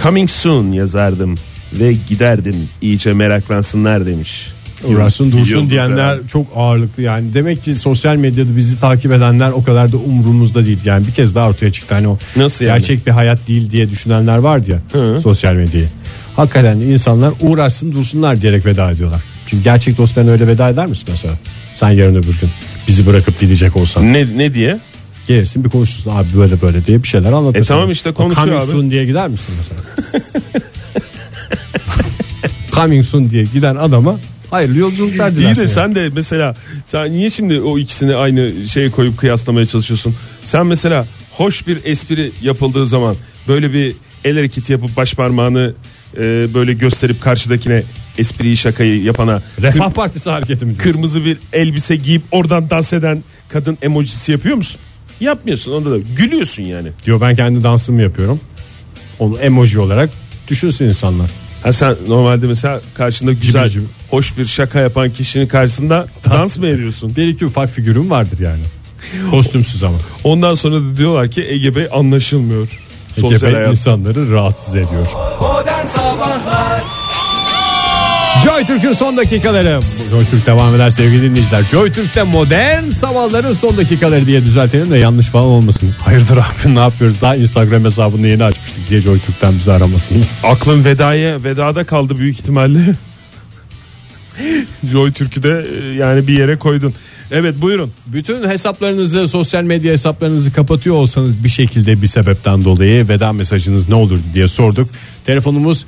coming 0.02 0.30
soon 0.30 0.72
yazardım 0.72 1.34
ve 1.72 1.92
giderdim. 2.08 2.68
İyice 2.82 3.12
meraklansınlar 3.12 4.06
demiş. 4.06 4.48
Uğraşsın 4.84 5.32
dursun 5.32 5.70
diyenler 5.70 6.16
yani. 6.16 6.28
çok 6.28 6.46
ağırlıklı 6.56 7.02
yani. 7.02 7.34
Demek 7.34 7.64
ki 7.64 7.74
sosyal 7.74 8.16
medyada 8.16 8.56
bizi 8.56 8.80
takip 8.80 9.12
edenler 9.12 9.50
o 9.50 9.64
kadar 9.64 9.92
da 9.92 9.96
umurumuzda 9.96 10.66
değil. 10.66 10.78
Yani 10.84 11.06
bir 11.06 11.12
kez 11.12 11.34
daha 11.34 11.48
ortaya 11.48 11.72
çıktı 11.72 11.94
hani 11.94 12.08
o 12.08 12.18
Nasıl 12.36 12.64
yani? 12.64 12.78
gerçek 12.78 13.06
bir 13.06 13.10
hayat 13.10 13.48
değil 13.48 13.70
diye 13.70 13.90
düşünenler 13.90 14.38
vardı 14.38 14.70
ya 14.70 15.00
Hı. 15.00 15.20
sosyal 15.20 15.52
medyayı. 15.54 15.88
Hakikaten 16.36 16.76
insanlar 16.76 17.32
uğraşsın 17.40 17.92
dursunlar 17.92 18.40
diyerek 18.42 18.66
veda 18.66 18.90
ediyorlar. 18.90 19.20
Çünkü 19.50 19.64
gerçek 19.64 19.98
dostlarına 19.98 20.30
öyle 20.30 20.46
veda 20.46 20.68
eder 20.68 20.86
misin 20.86 21.04
mesela? 21.10 21.34
Sen 21.74 21.90
yarın 21.90 22.14
öbür 22.14 22.40
gün 22.40 22.50
bizi 22.88 23.06
bırakıp 23.06 23.40
gidecek 23.40 23.76
olsan. 23.76 24.12
Ne, 24.12 24.38
ne 24.38 24.54
diye? 24.54 24.78
Gelirsin 25.26 25.64
bir 25.64 25.70
konuşursun 25.70 26.10
abi 26.10 26.28
böyle 26.36 26.62
böyle 26.62 26.86
diye 26.86 27.02
bir 27.02 27.08
şeyler 27.08 27.32
anlatırsın. 27.32 27.64
E 27.74 27.76
tamam 27.76 27.90
işte 27.90 28.12
konuşuyor 28.12 28.46
Coming 28.46 28.62
abi. 28.64 28.70
soon 28.72 28.90
diye 28.90 29.04
gider 29.04 29.28
misin 29.28 29.54
mesela? 29.58 29.80
Coming 32.72 33.04
soon 33.04 33.30
diye 33.30 33.44
giden 33.54 33.76
adama 33.76 34.20
Hayırlı 34.50 34.78
yolculuklar 34.78 35.30
İyi 35.30 35.36
dilersin. 35.36 35.62
de 35.62 35.68
sen 35.68 35.94
de 35.94 36.08
mesela 36.14 36.54
sen 36.84 37.12
niye 37.12 37.30
şimdi 37.30 37.60
o 37.60 37.78
ikisini 37.78 38.14
aynı 38.14 38.68
şeye 38.68 38.90
koyup 38.90 39.18
kıyaslamaya 39.18 39.66
çalışıyorsun? 39.66 40.14
Sen 40.44 40.66
mesela 40.66 41.06
hoş 41.32 41.66
bir 41.66 41.78
espri 41.84 42.32
yapıldığı 42.42 42.86
zaman 42.86 43.16
böyle 43.48 43.72
bir 43.72 43.94
el 44.24 44.36
hareketi 44.36 44.72
yapıp 44.72 44.96
baş 44.96 45.14
parmağını 45.14 45.74
e, 46.16 46.54
böyle 46.54 46.72
gösterip 46.72 47.20
karşıdakine 47.22 47.82
espriyi 48.18 48.56
şakayı 48.56 49.02
yapana 49.02 49.42
Refah 49.62 49.86
kır- 49.86 49.94
Partisi 49.94 50.30
hareketi 50.30 50.64
mi? 50.64 50.76
kırmızı 50.76 51.24
bir 51.24 51.38
elbise 51.52 51.96
giyip 51.96 52.22
oradan 52.32 52.70
dans 52.70 52.92
eden 52.92 53.22
kadın 53.48 53.78
emojisi 53.82 54.32
yapıyor 54.32 54.56
musun? 54.56 54.80
Yapmıyorsun 55.20 55.72
onda 55.72 55.90
da 55.90 55.98
gülüyorsun 56.16 56.62
yani. 56.62 56.88
Diyor 57.06 57.20
ben 57.20 57.36
kendi 57.36 57.62
dansımı 57.62 58.02
yapıyorum. 58.02 58.40
Onu 59.18 59.38
emoji 59.38 59.78
olarak 59.80 60.10
düşünsün 60.48 60.84
insanlar. 60.84 61.30
Ha 61.62 61.72
sen 61.72 61.96
normalde 62.08 62.46
mesela 62.46 62.80
karşında 62.94 63.32
güzel 63.32 63.68
cibi. 63.68 63.84
hoş 64.10 64.38
bir 64.38 64.46
şaka 64.46 64.80
yapan 64.80 65.10
kişinin 65.12 65.46
karşısında 65.46 66.06
dans 66.30 66.56
mı 66.58 66.66
ediyorsun? 66.66 67.16
Bir 67.16 67.26
iki 67.26 67.46
ufak 67.46 67.70
figürüm 67.70 68.10
vardır 68.10 68.38
yani. 68.38 68.62
Kostümsüz 69.30 69.82
ama. 69.84 69.98
Ondan 70.24 70.54
sonra 70.54 70.74
da 70.76 70.96
diyorlar 70.96 71.30
ki 71.30 71.46
Ege 71.48 71.74
Bey 71.74 71.88
anlaşılmıyor. 71.92 72.68
Sosyal 73.14 73.30
Sosyal 73.30 73.52
hayat. 73.54 73.70
insanları 73.70 74.30
rahatsız 74.30 74.76
ediyor. 74.76 75.06
Modern 75.40 75.86
Sabahlar 75.86 76.82
Joy 78.38 78.64
Türk'ün 78.64 78.92
son 78.92 79.16
dakikaları. 79.16 79.80
Joy 80.10 80.24
Türk 80.30 80.46
devam 80.46 80.74
eder 80.74 80.90
sevgili 80.90 81.22
dinleyiciler. 81.22 81.64
Joy 81.64 81.92
Türk'te 81.92 82.22
modern 82.22 82.90
sabahların 82.90 83.52
son 83.52 83.76
dakikaları 83.76 84.26
diye 84.26 84.44
düzeltelim 84.44 84.90
de 84.90 84.98
yanlış 84.98 85.26
falan 85.26 85.46
olmasın. 85.46 85.94
Hayırdır 86.04 86.36
abi 86.36 86.74
ne 86.74 86.80
yapıyoruz? 86.80 87.20
Daha 87.20 87.36
Instagram 87.36 87.84
hesabını 87.84 88.26
yeni 88.26 88.44
açmıştık 88.44 88.88
diye 88.88 89.00
Joy 89.00 89.20
Türk'ten 89.20 89.58
bizi 89.58 89.72
aramasın. 89.72 90.24
Aklın 90.42 90.84
vedaya 90.84 91.44
vedada 91.44 91.84
kaldı 91.84 92.18
büyük 92.18 92.40
ihtimalle. 92.40 92.80
Joy 94.92 95.12
Türk'ü 95.12 95.40
e, 95.48 95.94
yani 95.94 96.28
bir 96.28 96.38
yere 96.38 96.58
koydun. 96.58 96.94
Evet 97.30 97.54
buyurun. 97.60 97.92
Bütün 98.06 98.48
hesaplarınızı, 98.48 99.28
sosyal 99.28 99.62
medya 99.62 99.92
hesaplarınızı 99.92 100.52
kapatıyor 100.52 100.96
olsanız 100.96 101.44
bir 101.44 101.48
şekilde 101.48 102.02
bir 102.02 102.06
sebepten 102.06 102.64
dolayı 102.64 103.08
veda 103.08 103.32
mesajınız 103.32 103.88
ne 103.88 103.94
olur 103.94 104.18
diye 104.34 104.48
sorduk. 104.48 104.90
Telefonumuz 105.26 105.86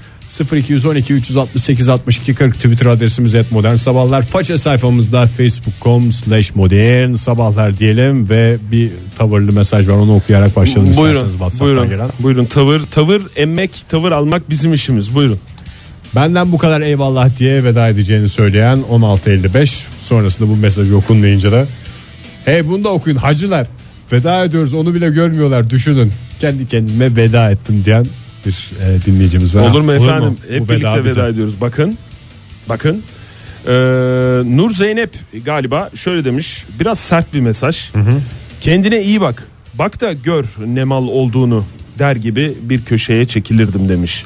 0212 0.52 1.14
368 1.14 1.88
62 1.88 2.34
40 2.34 2.54
Twitter 2.54 2.86
adresimiz 2.86 3.34
et 3.34 3.52
modern 3.52 3.74
sabahlar. 3.74 4.22
Faça 4.22 4.58
sayfamızda 4.58 5.26
facebook.com 5.26 6.12
slash 6.12 6.54
modern 6.54 7.14
sabahlar 7.14 7.78
diyelim 7.78 8.28
ve 8.28 8.56
bir 8.72 8.90
tavırlı 9.18 9.52
mesaj 9.52 9.88
var 9.88 9.94
onu 9.94 10.16
okuyarak 10.16 10.56
başlayalım. 10.56 10.96
buyurun. 10.96 11.30
WhatsApp'tan 11.30 11.66
Buyurun. 11.66 11.88
gelen. 11.88 12.08
Buyurun. 12.20 12.44
Tavır 12.44 12.80
tavır 12.80 13.22
emmek, 13.36 13.70
tavır 13.88 14.12
almak 14.12 14.50
bizim 14.50 14.72
işimiz. 14.72 15.14
Buyurun. 15.14 15.38
Benden 16.14 16.52
bu 16.52 16.58
kadar 16.58 16.80
eyvallah 16.80 17.38
diye 17.38 17.64
veda 17.64 17.88
edeceğini 17.88 18.28
söyleyen 18.28 18.78
1655 18.90 19.86
sonrasında 20.00 20.48
bu 20.48 20.56
mesajı 20.56 20.96
okunmayınca 20.96 21.52
da 21.52 21.66
hey 22.44 22.68
bunu 22.68 22.84
da 22.84 22.88
okuyun 22.88 23.16
hacılar 23.16 23.66
veda 24.12 24.44
ediyoruz 24.44 24.72
onu 24.74 24.94
bile 24.94 25.10
görmüyorlar 25.10 25.70
düşünün 25.70 26.12
kendi 26.40 26.68
kendime 26.68 27.16
veda 27.16 27.50
ettim 27.50 27.82
diyen 27.84 28.06
bir 28.46 28.70
e, 28.84 29.02
dinleyicimiz 29.06 29.54
var. 29.54 29.70
Olur 29.70 29.80
mu 29.80 29.92
efendim? 29.92 30.36
Bu 30.50 30.54
Hep 30.54 30.68
birlikte 30.68 31.04
bizim. 31.04 31.22
veda 31.22 31.28
ediyoruz. 31.28 31.60
Bakın. 31.60 31.98
Bakın. 32.68 33.02
Ee, 33.66 33.72
Nur 34.56 34.74
Zeynep 34.74 35.10
galiba 35.44 35.90
şöyle 35.94 36.24
demiş. 36.24 36.64
Biraz 36.80 36.98
sert 36.98 37.34
bir 37.34 37.40
mesaj. 37.40 37.90
Kendine 38.60 39.02
iyi 39.02 39.20
bak. 39.20 39.48
Bak 39.74 40.00
da 40.00 40.12
gör 40.12 40.44
ne 40.66 40.84
mal 40.84 41.08
olduğunu 41.08 41.64
der 41.98 42.16
gibi 42.16 42.54
bir 42.62 42.82
köşeye 42.84 43.24
çekilirdim 43.24 43.88
demiş. 43.88 44.24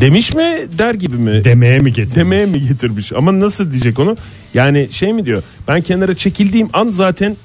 Demiş 0.00 0.34
mi 0.34 0.56
der 0.78 0.94
gibi 0.94 1.16
mi? 1.16 1.44
Demeye 1.44 1.78
mi 1.78 1.92
getirmiş? 1.92 2.16
demeye 2.16 2.46
mi 2.46 2.68
getirmiş? 2.68 3.12
Ama 3.12 3.40
nasıl 3.40 3.70
diyecek 3.72 3.98
onu? 3.98 4.16
Yani 4.54 4.88
şey 4.90 5.12
mi 5.12 5.24
diyor? 5.26 5.42
Ben 5.68 5.80
kenara 5.80 6.14
çekildiğim 6.14 6.68
an 6.72 6.88
zaten 6.88 7.36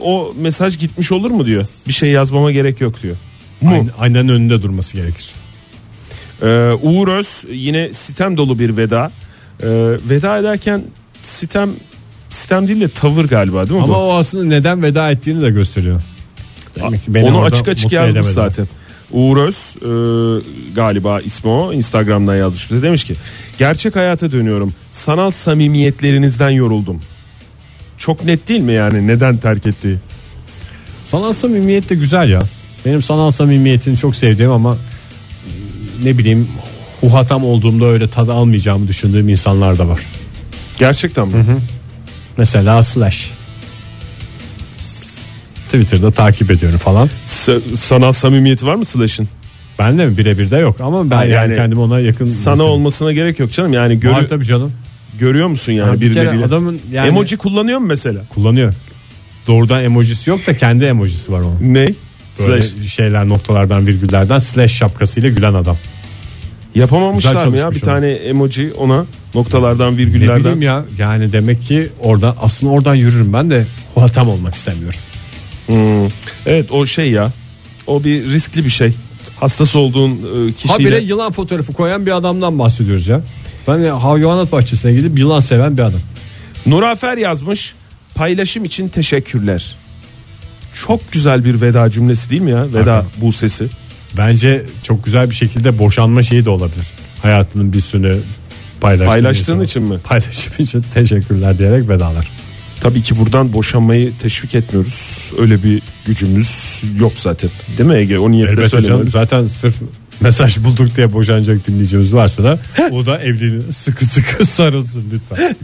o 0.00 0.34
mesaj 0.40 0.78
gitmiş 0.78 1.12
olur 1.12 1.30
mu 1.30 1.46
diyor. 1.46 1.64
Bir 1.88 1.92
şey 1.92 2.10
yazmama 2.10 2.52
gerek 2.52 2.80
yok 2.80 3.02
diyor. 3.02 3.16
Mu? 3.60 3.70
Aynen- 3.72 3.90
Aynen 3.98 4.28
önünde 4.28 4.62
durması 4.62 4.96
gerekir. 4.96 5.30
Ee, 6.42 6.70
Uğur 6.82 7.08
Öz 7.08 7.28
yine 7.50 7.92
sitem 7.92 8.36
dolu 8.36 8.58
bir 8.58 8.76
veda. 8.76 9.10
Ee, 9.62 9.66
veda 10.10 10.38
ederken 10.38 10.82
sitem 11.22 11.70
sitem 12.30 12.68
değil 12.68 12.80
de 12.80 12.88
tavır 12.88 13.24
galiba 13.24 13.68
değil 13.68 13.80
mi 13.80 13.84
Ama 13.84 13.94
bu? 13.94 13.98
o 13.98 14.14
aslında 14.14 14.44
neden 14.44 14.82
veda 14.82 15.10
ettiğini 15.10 15.42
de 15.42 15.50
gösteriyor. 15.50 16.00
Demek 16.76 17.04
ki 17.04 17.14
beni 17.14 17.24
Onu 17.24 17.38
orada 17.38 17.54
açık 17.56 17.68
açık 17.68 17.84
mutlu 17.84 17.96
yazmış 17.96 18.12
edemedi. 18.12 18.32
zaten. 18.32 18.68
Uğur 19.12 19.36
Öz 19.36 19.54
e, 19.56 19.90
galiba 20.74 21.20
ismi 21.20 21.50
o 21.50 21.72
Instagram'dan 21.72 22.36
yazmış 22.36 22.70
bize 22.70 22.82
demiş 22.82 23.04
ki 23.04 23.14
gerçek 23.58 23.96
hayata 23.96 24.30
dönüyorum 24.32 24.72
sanal 24.90 25.30
samimiyetlerinizden 25.30 26.50
yoruldum. 26.50 27.00
Çok 27.98 28.24
net 28.24 28.48
değil 28.48 28.60
mi 28.60 28.72
yani 28.72 29.06
neden 29.06 29.36
terk 29.36 29.66
ettiği? 29.66 29.96
Sanal 31.02 31.32
samimiyet 31.32 31.90
de 31.90 31.94
güzel 31.94 32.30
ya. 32.30 32.40
Benim 32.86 33.02
sanal 33.02 33.30
samimiyetini 33.30 33.96
çok 33.96 34.16
sevdiğim 34.16 34.50
ama 34.50 34.76
ne 36.04 36.18
bileyim 36.18 36.48
uhatam 37.02 37.44
olduğumda 37.44 37.86
öyle 37.86 38.10
tadı 38.10 38.32
almayacağımı 38.32 38.88
düşündüğüm 38.88 39.28
insanlar 39.28 39.78
da 39.78 39.88
var. 39.88 40.00
Gerçekten 40.78 41.26
mi? 41.28 41.34
Mesela 42.36 42.82
Slash. 42.82 43.30
Twitter'da 45.64 46.10
takip 46.10 46.50
ediyorum 46.50 46.78
falan. 46.78 47.10
Sa- 47.26 47.76
sanal 47.76 48.12
samimiyeti 48.12 48.66
var 48.66 48.74
mı 48.74 48.84
Slash'ın? 48.84 49.28
Ben 49.78 49.98
de 49.98 50.06
mi 50.06 50.18
birebir 50.18 50.50
de 50.50 50.56
yok 50.56 50.80
ama 50.80 51.10
ben 51.10 51.16
yani, 51.20 51.32
yani 51.32 51.56
kendimi 51.56 51.80
ona 51.80 52.00
yakın 52.00 52.24
Sana 52.24 52.34
hissediyorum. 52.34 52.64
olmasına 52.72 53.12
gerek 53.12 53.38
yok 53.38 53.52
canım 53.52 53.72
yani 53.72 54.00
görü- 54.00 54.12
Var 54.12 54.28
tabii 54.28 54.44
canım. 54.44 54.72
görüyor 55.18 55.48
musun 55.48 55.72
yani 55.72 55.88
Yani 55.88 56.00
bir 56.00 56.12
kere 56.14 56.22
birileriyle? 56.22 56.44
adamın 56.44 56.80
yani 56.92 57.08
Emoji 57.08 57.36
kullanıyor 57.36 57.78
mu 57.78 57.86
mesela? 57.86 58.20
kullanıyor. 58.34 58.74
Doğrudan 59.46 59.84
emojisi 59.84 60.30
yok 60.30 60.46
da 60.46 60.56
kendi 60.56 60.84
emojisi 60.84 61.32
var 61.32 61.40
onun. 61.40 61.58
Ne? 61.74 61.86
Böyle 62.38 62.62
Slash. 62.62 62.88
şeyler 62.88 63.28
noktalardan 63.28 63.86
virgüllerden 63.86 64.38
slash 64.38 64.72
şapkasıyla 64.72 65.28
gülen 65.28 65.54
adam. 65.54 65.76
Yapamamışlar 66.74 67.34
mı 67.34 67.40
ya 67.40 67.50
bir 67.50 67.56
çalışmış 67.58 67.80
tane 67.82 68.10
emoji 68.10 68.72
ona 68.78 69.06
noktalardan 69.34 69.92
Ne 69.92 69.98
virgüllerden? 69.98 70.40
bileyim 70.40 70.62
ya 70.62 70.84
yani 70.98 71.32
demek 71.32 71.62
ki 71.62 71.88
oradan 72.00 72.36
aslında 72.40 72.72
oradan 72.72 72.94
yürürüm 72.94 73.32
ben 73.32 73.50
de 73.50 73.66
uhatam 73.96 74.28
olmak 74.28 74.54
istemiyorum. 74.54 75.00
Hmm. 75.66 76.06
Evet 76.46 76.72
o 76.72 76.86
şey 76.86 77.10
ya. 77.10 77.32
O 77.86 78.04
bir 78.04 78.24
riskli 78.24 78.64
bir 78.64 78.70
şey. 78.70 78.92
Hastası 79.40 79.78
olduğun 79.78 80.10
e, 80.10 80.52
kişiyle. 80.52 80.72
Habire 80.72 81.00
yılan 81.00 81.32
fotoğrafı 81.32 81.72
koyan 81.72 82.06
bir 82.06 82.16
adamdan 82.16 82.58
bahsediyoruz 82.58 83.06
ya. 83.06 83.20
Ben 83.68 83.84
de 83.84 83.90
hayvanat 83.90 84.52
bahçesine 84.52 84.92
gidip 84.92 85.18
yılan 85.18 85.40
seven 85.40 85.76
bir 85.76 85.82
adam. 85.82 86.00
Nurafer 86.66 87.16
yazmış. 87.16 87.74
Paylaşım 88.14 88.64
için 88.64 88.88
teşekkürler. 88.88 89.76
Çok 90.86 91.12
güzel 91.12 91.44
bir 91.44 91.60
veda 91.60 91.90
cümlesi 91.90 92.30
değil 92.30 92.42
mi 92.42 92.50
ya? 92.50 92.66
Veda 92.68 92.96
Hakikaten. 92.96 93.04
bu 93.20 93.32
sesi. 93.32 93.68
Bence 94.16 94.62
çok 94.82 95.04
güzel 95.04 95.30
bir 95.30 95.34
şekilde 95.34 95.78
boşanma 95.78 96.22
şeyi 96.22 96.44
de 96.44 96.50
olabilir. 96.50 96.86
Hayatının 97.22 97.72
bir 97.72 97.80
sünü 97.80 98.16
paylaştığın, 98.80 99.06
Paylaştığın 99.06 99.60
için 99.60 99.82
mi? 99.82 99.98
Paylaşım 100.04 100.52
için 100.58 100.84
teşekkürler 100.94 101.58
diyerek 101.58 101.88
vedalar. 101.88 102.28
Tabii 102.80 103.02
ki 103.02 103.16
buradan 103.18 103.52
boşanmayı 103.52 104.12
teşvik 104.18 104.54
etmiyoruz. 104.54 105.30
Öyle 105.38 105.62
bir 105.64 105.82
gücümüz 106.06 106.82
yok 107.00 107.12
zaten. 107.16 107.50
Değil 107.78 107.88
mi 107.88 107.94
Ege? 107.96 108.18
O 108.18 108.30
niyetle 108.30 108.68
söylemiyorum. 108.68 109.08
zaten 109.08 109.46
sırf 109.46 109.74
mesaj 110.20 110.58
bulduk 110.58 110.96
diye 110.96 111.12
boşanacak 111.12 111.66
dinleyicimiz 111.66 112.14
varsa 112.14 112.44
da 112.44 112.58
o 112.92 113.06
da 113.06 113.18
evliliğine 113.18 113.72
sıkı 113.72 114.06
sıkı 114.06 114.46
sarılsın 114.46 115.04
lütfen. 115.12 115.56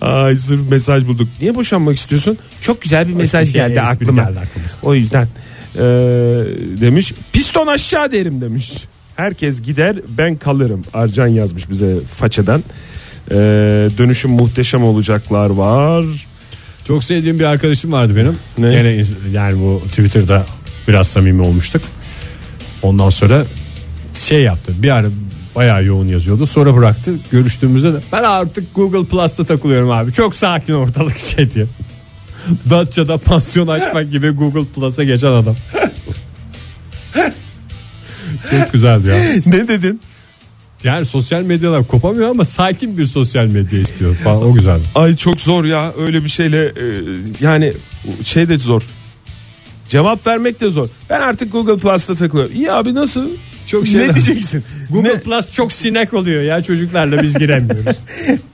Ay 0.00 0.36
sırf 0.36 0.70
mesaj 0.70 1.06
bulduk. 1.06 1.28
Niye 1.40 1.54
boşanmak 1.54 1.96
istiyorsun? 1.96 2.38
Çok 2.60 2.82
güzel 2.82 3.08
bir 3.08 3.14
mesaj 3.14 3.52
Şey, 3.52 3.60
geldi 3.60 3.80
aklıma. 3.80 4.22
geldi 4.22 4.38
aklımıza. 4.38 4.74
O 4.82 4.94
yüzden 4.94 5.28
Ee, 5.78 5.80
demiş 6.80 7.12
piston 7.32 7.66
aşağı 7.66 8.12
derim 8.12 8.40
demiş. 8.40 8.72
Herkes 9.16 9.62
gider 9.62 9.96
ben 10.18 10.36
kalırım. 10.36 10.82
Arcan 10.94 11.26
yazmış 11.26 11.70
bize 11.70 11.96
façeden. 12.16 12.62
Ee, 13.30 13.34
dönüşüm 13.98 14.30
muhteşem 14.30 14.84
olacaklar 14.84 15.50
var. 15.50 16.04
Çok 16.88 17.04
sevdiğim 17.04 17.38
bir 17.38 17.44
arkadaşım 17.44 17.92
vardı 17.92 18.16
benim. 18.16 18.36
Ne? 18.58 18.70
Gene 18.74 19.02
yani 19.32 19.60
bu 19.60 19.82
Twitter'da 19.88 20.46
biraz 20.88 21.08
samimi 21.08 21.42
olmuştuk. 21.42 21.82
Ondan 22.82 23.10
sonra 23.10 23.42
şey 24.20 24.42
yaptı. 24.42 24.72
Bir 24.78 24.90
ara 24.90 25.08
bayağı 25.56 25.84
yoğun 25.84 26.08
yazıyordu. 26.08 26.46
Sonra 26.46 26.76
bıraktı. 26.76 27.14
Görüştüğümüzde 27.30 27.92
de 27.92 27.98
ben 28.12 28.22
artık 28.22 28.74
Google 28.74 29.04
Plus'ta 29.08 29.44
takılıyorum 29.44 29.90
abi. 29.90 30.12
Çok 30.12 30.34
sakin 30.34 30.72
ortalık 30.74 31.18
şey 31.36 31.50
diye. 31.50 31.66
Datça'da 32.70 33.18
pansiyon 33.18 33.66
açmak 33.66 34.12
gibi 34.12 34.30
Google 34.30 34.64
Plus'a 34.64 35.04
geçen 35.04 35.32
adam. 35.32 35.56
Çok 38.50 38.72
güzeldi 38.72 39.08
ya. 39.08 39.16
ne 39.46 39.68
dedin? 39.68 40.00
Yani 40.84 41.04
sosyal 41.04 41.42
medyalar 41.42 41.86
kopamıyor 41.86 42.28
ama 42.30 42.44
sakin 42.44 42.98
bir 42.98 43.04
sosyal 43.04 43.44
medya 43.44 43.80
istiyor 43.80 44.14
falan. 44.14 44.42
O 44.42 44.54
güzeldi. 44.54 44.82
Ay 44.94 45.16
çok 45.16 45.40
zor 45.40 45.64
ya 45.64 45.92
öyle 45.98 46.24
bir 46.24 46.28
şeyle 46.28 46.64
e, 46.66 46.84
yani 47.40 47.72
şey 48.24 48.48
de 48.48 48.56
zor. 48.58 48.82
Cevap 49.88 50.26
vermek 50.26 50.60
de 50.60 50.68
zor. 50.68 50.88
Ben 51.10 51.20
artık 51.20 51.52
Google 51.52 51.76
Plus'ta 51.76 52.14
takılıyorum. 52.14 52.54
İyi 52.54 52.72
abi 52.72 52.94
nasıl? 52.94 53.28
Çok 53.66 53.86
şey 53.86 54.00
ne 54.00 54.14
diyeceksin? 54.14 54.64
Google 54.90 55.08
Ne? 55.08 55.20
Plus 55.20 55.50
çok 55.50 55.72
sinek 55.72 56.14
oluyor 56.14 56.42
ya 56.42 56.62
çocuklarla 56.62 57.22
biz 57.22 57.38
giremiyoruz. 57.38 57.96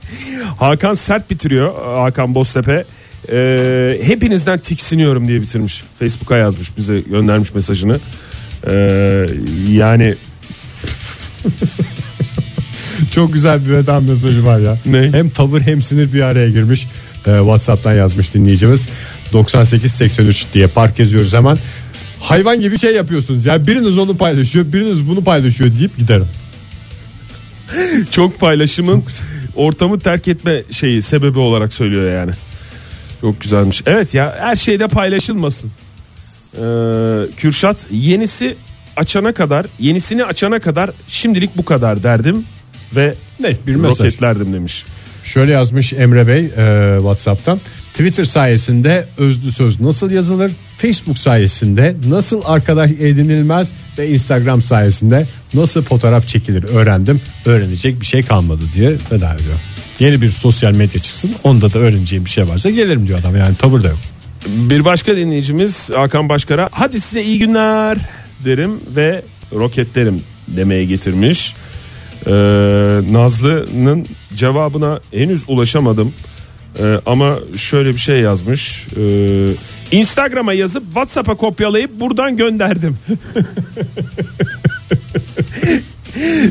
Hakan 0.59 0.95
sert 0.95 1.31
bitiriyor. 1.31 1.97
Hakan 1.97 2.35
Boztepe. 2.35 2.85
Ee, 3.33 3.99
hepinizden 4.03 4.59
tiksiniyorum 4.59 5.29
diye 5.29 5.43
bitirmiş. 5.43 5.83
Facebook'a 5.99 6.37
yazmış 6.37 6.77
bize 6.77 7.01
göndermiş 7.01 7.55
mesajını. 7.55 8.01
Ee, 8.67 9.27
yani 9.69 10.15
çok 13.11 13.33
güzel 13.33 13.65
bir 13.67 13.71
veda 13.71 14.01
mesajı 14.01 14.45
var 14.45 14.59
ya. 14.59 14.79
Ne? 14.87 15.13
Hem 15.13 15.31
tavır 15.31 15.61
hem 15.61 15.83
sinir 15.83 16.13
bir 16.13 16.23
araya 16.23 16.49
girmiş. 16.51 16.89
Ee, 17.27 17.39
WhatsApp'tan 17.39 17.93
yazmış 17.93 18.35
dinleyicimiz. 18.35 18.89
9883 19.33 20.47
diye 20.55 20.67
park 20.67 20.99
yazıyoruz 20.99 21.33
hemen. 21.35 21.57
Hayvan 22.23 22.61
gibi 22.61 22.79
şey 22.79 22.95
yapıyorsunuz. 22.95 23.45
Ya 23.45 23.67
biriniz 23.67 23.99
onu 23.99 24.17
paylaşıyor, 24.17 24.73
biriniz 24.73 25.09
bunu 25.09 25.25
paylaşıyor 25.25 25.71
deyip 25.79 25.97
giderim. 25.99 26.29
çok 28.11 28.41
paylaşımın 28.41 29.05
ortamı 29.57 29.99
terk 30.01 30.29
etme 30.29 30.63
şeyi 30.71 31.03
sebebi 31.03 31.39
olarak 31.39 31.75
söylüyor 31.75 32.13
yani. 32.15 32.31
Çok 33.21 33.41
güzelmiş. 33.41 33.83
Evet 33.87 34.15
ya 34.15 34.37
her 34.41 34.57
şeyde 34.57 34.89
paylaşılmasın. 34.89 35.71
Ee, 36.57 36.61
Kürşat 37.37 37.77
yenisi 37.91 38.57
açana 38.97 39.33
kadar 39.35 39.67
yenisini 39.79 40.25
açana 40.25 40.61
kadar 40.61 40.91
şimdilik 41.09 41.57
bu 41.57 41.65
kadar 41.65 42.03
derdim 42.03 42.45
ve 42.97 43.15
Net 43.41 43.67
bir 43.67 43.75
mesaj. 43.77 43.99
roketlerdim 43.99 44.53
demiş. 44.53 44.85
Şöyle 45.25 45.53
yazmış 45.53 45.93
Emre 45.93 46.27
Bey 46.27 46.45
e, 46.45 46.97
WhatsApp'tan. 46.99 47.61
Twitter 47.93 48.25
sayesinde 48.25 49.05
özlü 49.19 49.53
söz 49.53 49.81
nasıl 49.81 50.11
yazılır? 50.11 50.53
Facebook 50.79 51.19
sayesinde 51.19 51.97
nasıl 52.09 52.43
arkadaş 52.45 52.91
edinilmez 52.91 53.73
ve 53.99 54.09
Instagram 54.09 54.63
sayesinde 54.63 55.27
nasıl 55.55 55.83
fotoğraf 55.83 56.29
çekilir 56.29 56.65
öğrendim. 56.65 57.21
Öğrenecek 57.45 58.01
bir 58.01 58.07
şey 58.07 58.23
kalmadı 58.23 58.63
diye 58.75 58.91
veda 58.91 59.35
ediyor. 59.35 59.57
Yeni 59.99 60.21
bir 60.23 60.31
sosyal 60.31 60.73
medya 60.73 61.01
çıksın. 61.01 61.31
Onda 61.45 61.73
da 61.73 61.79
öğreneceğim 61.79 62.25
bir 62.25 62.31
şey 62.31 62.49
varsa 62.49 62.71
gelirim 62.71 63.07
diyor 63.07 63.19
adam. 63.19 63.37
Yani 63.37 63.57
tavır 63.57 63.83
da 63.83 63.89
yok. 63.89 63.99
Bir 64.47 64.85
başka 64.85 65.17
dinleyicimiz 65.17 65.91
Hakan 65.95 66.29
Başkar'a 66.29 66.69
hadi 66.73 67.01
size 67.01 67.23
iyi 67.25 67.39
günler 67.39 67.99
derim 68.45 68.81
ve 68.97 69.23
roketlerim 69.55 70.21
demeye 70.49 70.85
getirmiş. 70.85 71.55
Ee, 72.27 72.33
Nazlı'nın 73.13 74.07
cevabına 74.35 75.01
henüz 75.13 75.43
ulaşamadım. 75.49 76.13
Ee, 76.79 77.01
ama 77.07 77.39
şöyle 77.57 77.89
bir 77.89 77.99
şey 77.99 78.21
yazmış. 78.21 78.87
Ee, 78.97 79.47
Instagram'a 79.93 80.53
yazıp 80.53 80.85
WhatsApp'a 80.85 81.35
kopyalayıp 81.35 82.01
buradan 82.01 82.37
gönderdim. 82.37 82.97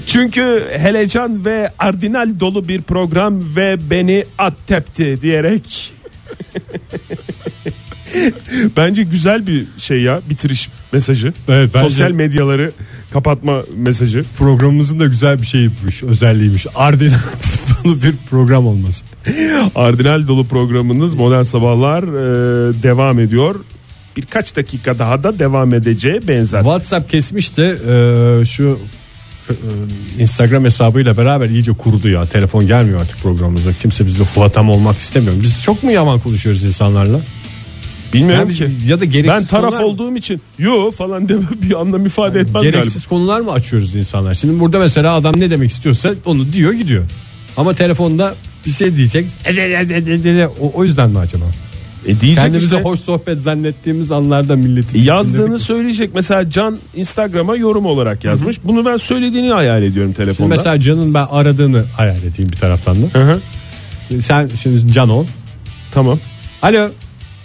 Çünkü 0.07 0.67
helecan 0.77 1.45
ve 1.45 1.71
ardinal 1.79 2.39
dolu 2.39 2.67
bir 2.67 2.81
program 2.81 3.55
ve 3.55 3.77
beni 3.89 4.25
at 4.38 4.53
tepti 4.67 5.21
diyerek 5.21 5.93
Bence 8.77 9.03
güzel 9.03 9.47
bir 9.47 9.65
şey 9.77 10.01
ya 10.01 10.21
bitiriş 10.29 10.69
mesajı. 10.91 11.34
Evet, 11.49 11.69
bence- 11.73 11.89
Sosyal 11.89 12.12
medyaları 12.12 12.71
kapatma 13.13 13.62
mesajı. 13.76 14.24
Programımızın 14.38 15.00
da 15.00 15.06
güzel 15.06 15.41
bir 15.41 15.47
şeymiş, 15.47 16.04
özelliğiymiş. 16.04 16.67
Ardından 16.76 17.19
dolu 17.84 17.95
bir 18.04 18.13
program 18.30 18.67
olması. 18.67 19.04
Ardinal 19.76 20.28
dolu 20.28 20.47
programınız 20.47 21.13
Modern 21.15 21.43
Sabahlar 21.43 22.04
e, 22.04 22.84
devam 22.84 23.19
ediyor. 23.19 23.56
Birkaç 24.17 24.56
dakika 24.56 25.00
daha 25.00 25.24
da 25.24 25.39
devam 25.39 25.74
edeceği 25.74 26.28
benzer. 26.28 26.60
WhatsApp 26.60 27.12
kesmiş 27.12 27.58
de 27.58 27.67
e, 28.41 28.45
şu 28.45 28.80
e, 29.50 29.54
Instagram 30.19 30.63
hesabıyla 30.65 31.17
beraber 31.17 31.50
iyice 31.50 31.71
kurudu 31.71 32.10
ya. 32.10 32.26
Telefon 32.26 32.67
gelmiyor 32.67 33.02
artık 33.02 33.19
programımıza. 33.19 33.74
Kimse 33.74 34.06
bizle 34.06 34.24
huatam 34.36 34.69
olmak 34.69 34.97
istemiyor. 34.97 35.34
Biz 35.41 35.62
çok 35.62 35.84
mu 35.84 35.91
yaman 35.91 36.19
konuşuyoruz 36.19 36.63
insanlarla? 36.63 37.19
Bilmiyorum 38.13 38.50
Yani 38.50 38.54
ki. 38.58 38.88
ya 38.88 39.00
da 39.00 39.06
gereksiz 39.06 39.52
Ben 39.54 39.58
taraf 39.60 39.71
konular 39.71 39.84
olduğum 39.84 40.15
için 40.15 40.41
yo 40.60 40.91
falan 40.91 41.30
deme 41.30 41.41
bir 41.62 41.82
anlam 41.82 42.06
ifade 42.06 42.39
etmez 42.39 42.63
Gereksiz 42.63 42.93
galiba. 42.93 43.10
konular 43.10 43.41
mı 43.41 43.52
açıyoruz 43.52 43.95
insanlar? 43.95 44.34
Şimdi 44.34 44.60
burada 44.60 44.80
mesela 44.80 45.13
adam 45.13 45.39
ne 45.39 45.50
demek 45.50 45.71
istiyorsa 45.71 46.10
onu 46.26 46.54
diyor 46.54 46.74
gidiyor. 46.74 47.04
Ama 47.58 47.74
telefonda 47.76 48.36
bir 48.65 48.71
şey 48.71 48.95
diyecek. 48.95 49.26
O, 50.60 50.71
o 50.74 50.84
yüzden 50.84 51.10
mi 51.10 51.19
acaba? 51.19 51.45
E 52.06 52.21
diyecek 52.21 52.43
Kendimizi 52.43 52.65
işte. 52.65 52.82
hoş 52.82 53.00
sohbet 53.00 53.39
zannettiğimiz 53.39 54.12
anlarda 54.12 54.56
milletin 54.56 55.02
Yazdığını 55.04 55.60
söyleyecek. 55.60 56.10
Mesela 56.15 56.50
Can 56.50 56.78
Instagram'a 56.95 57.56
yorum 57.56 57.86
olarak 57.86 58.24
yazmış. 58.24 58.58
Bunu 58.63 58.86
ben 58.86 58.97
söylediğini 58.97 59.50
hayal 59.52 59.84
ediyorum 59.84 60.13
Şimdi 60.15 60.26
telefonda. 60.26 60.50
mesela 60.50 60.80
Can'ın 60.82 61.13
ben 61.13 61.26
aradığını 61.32 61.84
hayal 61.97 62.17
edeyim 62.17 62.52
bir 62.52 62.58
taraftan 62.58 62.95
da. 62.95 63.19
Hı 63.19 63.32
hı. 64.12 64.21
Sen 64.21 64.47
şimdi 64.62 64.93
Can 64.93 65.10
ol. 65.10 65.26
Tamam. 65.93 66.19
Alo. 66.62 66.89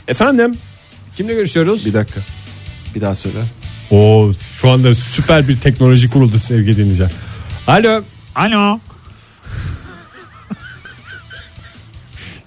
Efendim? 0.09 0.55
Kimle 1.17 1.35
görüşüyoruz? 1.35 1.87
Bir 1.87 1.95
dakika. 1.95 2.21
Bir 2.95 3.01
daha 3.01 3.15
söyle. 3.15 3.45
Oo, 3.91 4.33
şu 4.61 4.71
anda 4.71 4.95
süper 4.95 5.49
bir 5.49 5.57
teknoloji 5.57 6.11
kuruldu 6.11 6.39
sevgili 6.39 6.77
dinleyiciler. 6.77 7.11
Alo. 7.67 8.03
Alo. 8.35 8.81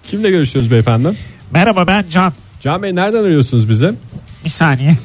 Kimle 0.03 0.29
görüşüyoruz 0.29 0.71
beyefendi? 0.71 1.09
Merhaba 1.51 1.87
ben 1.87 2.05
Can. 2.09 2.33
Can 2.61 2.83
Bey 2.83 2.95
nereden 2.95 3.23
arıyorsunuz 3.23 3.69
bize? 3.69 3.93
Bir 4.45 4.49
saniye. 4.49 4.97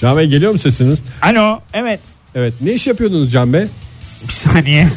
Can 0.00 0.16
Bey 0.16 0.26
geliyor 0.26 0.52
mu 0.52 0.58
sesiniz? 0.58 0.98
Alo. 1.22 1.60
Evet. 1.72 2.00
Evet. 2.34 2.54
Ne 2.60 2.72
iş 2.72 2.86
yapıyordunuz 2.86 3.32
Can 3.32 3.52
Bey? 3.52 3.66
Bir 4.28 4.32
saniye. 4.32 4.88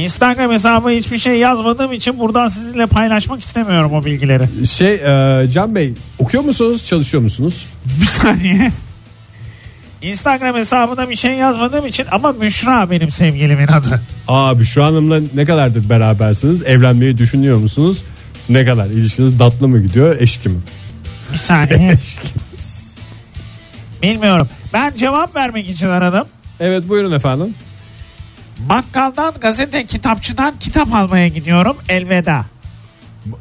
Instagram 0.00 0.52
hesabı 0.52 0.88
hiçbir 0.88 1.18
şey 1.18 1.38
yazmadığım 1.38 1.92
için 1.92 2.18
buradan 2.18 2.48
sizinle 2.48 2.86
paylaşmak 2.86 3.40
istemiyorum 3.42 3.92
o 3.92 4.04
bilgileri. 4.04 4.66
Şey 4.66 4.94
e, 4.94 5.50
Can 5.50 5.74
Bey 5.74 5.92
okuyor 6.18 6.42
musunuz 6.42 6.86
çalışıyor 6.86 7.22
musunuz? 7.22 7.66
Bir 8.00 8.06
saniye. 8.06 8.70
Instagram 10.02 10.56
hesabına 10.56 11.10
bir 11.10 11.16
şey 11.16 11.34
yazmadığım 11.34 11.86
için 11.86 12.06
ama 12.10 12.32
Müşra 12.32 12.90
benim 12.90 13.10
sevgilimin 13.10 13.66
adı. 13.66 14.02
Abi 14.28 14.64
şu 14.64 14.84
hanımla 14.84 15.20
ne 15.34 15.44
kadardır 15.44 15.88
berabersiniz? 15.88 16.62
Evlenmeyi 16.62 17.18
düşünüyor 17.18 17.56
musunuz? 17.58 18.02
Ne 18.48 18.64
kadar? 18.64 18.86
İlişkiniz 18.86 19.38
tatlı 19.38 19.68
mı 19.68 19.80
gidiyor? 19.82 20.16
Eşki 20.20 20.48
mi? 20.48 20.60
Bir 21.32 21.38
saniye. 21.38 21.92
Bilmiyorum. 24.02 24.48
Ben 24.72 24.92
cevap 24.96 25.36
vermek 25.36 25.68
için 25.68 25.86
aradım. 25.86 26.28
Evet 26.60 26.88
buyurun 26.88 27.12
efendim. 27.12 27.54
Bakkaldan, 28.68 29.34
gazete, 29.40 29.86
kitapçıdan 29.86 30.54
kitap 30.60 30.94
almaya 30.94 31.28
gidiyorum. 31.28 31.76
Elveda. 31.88 32.44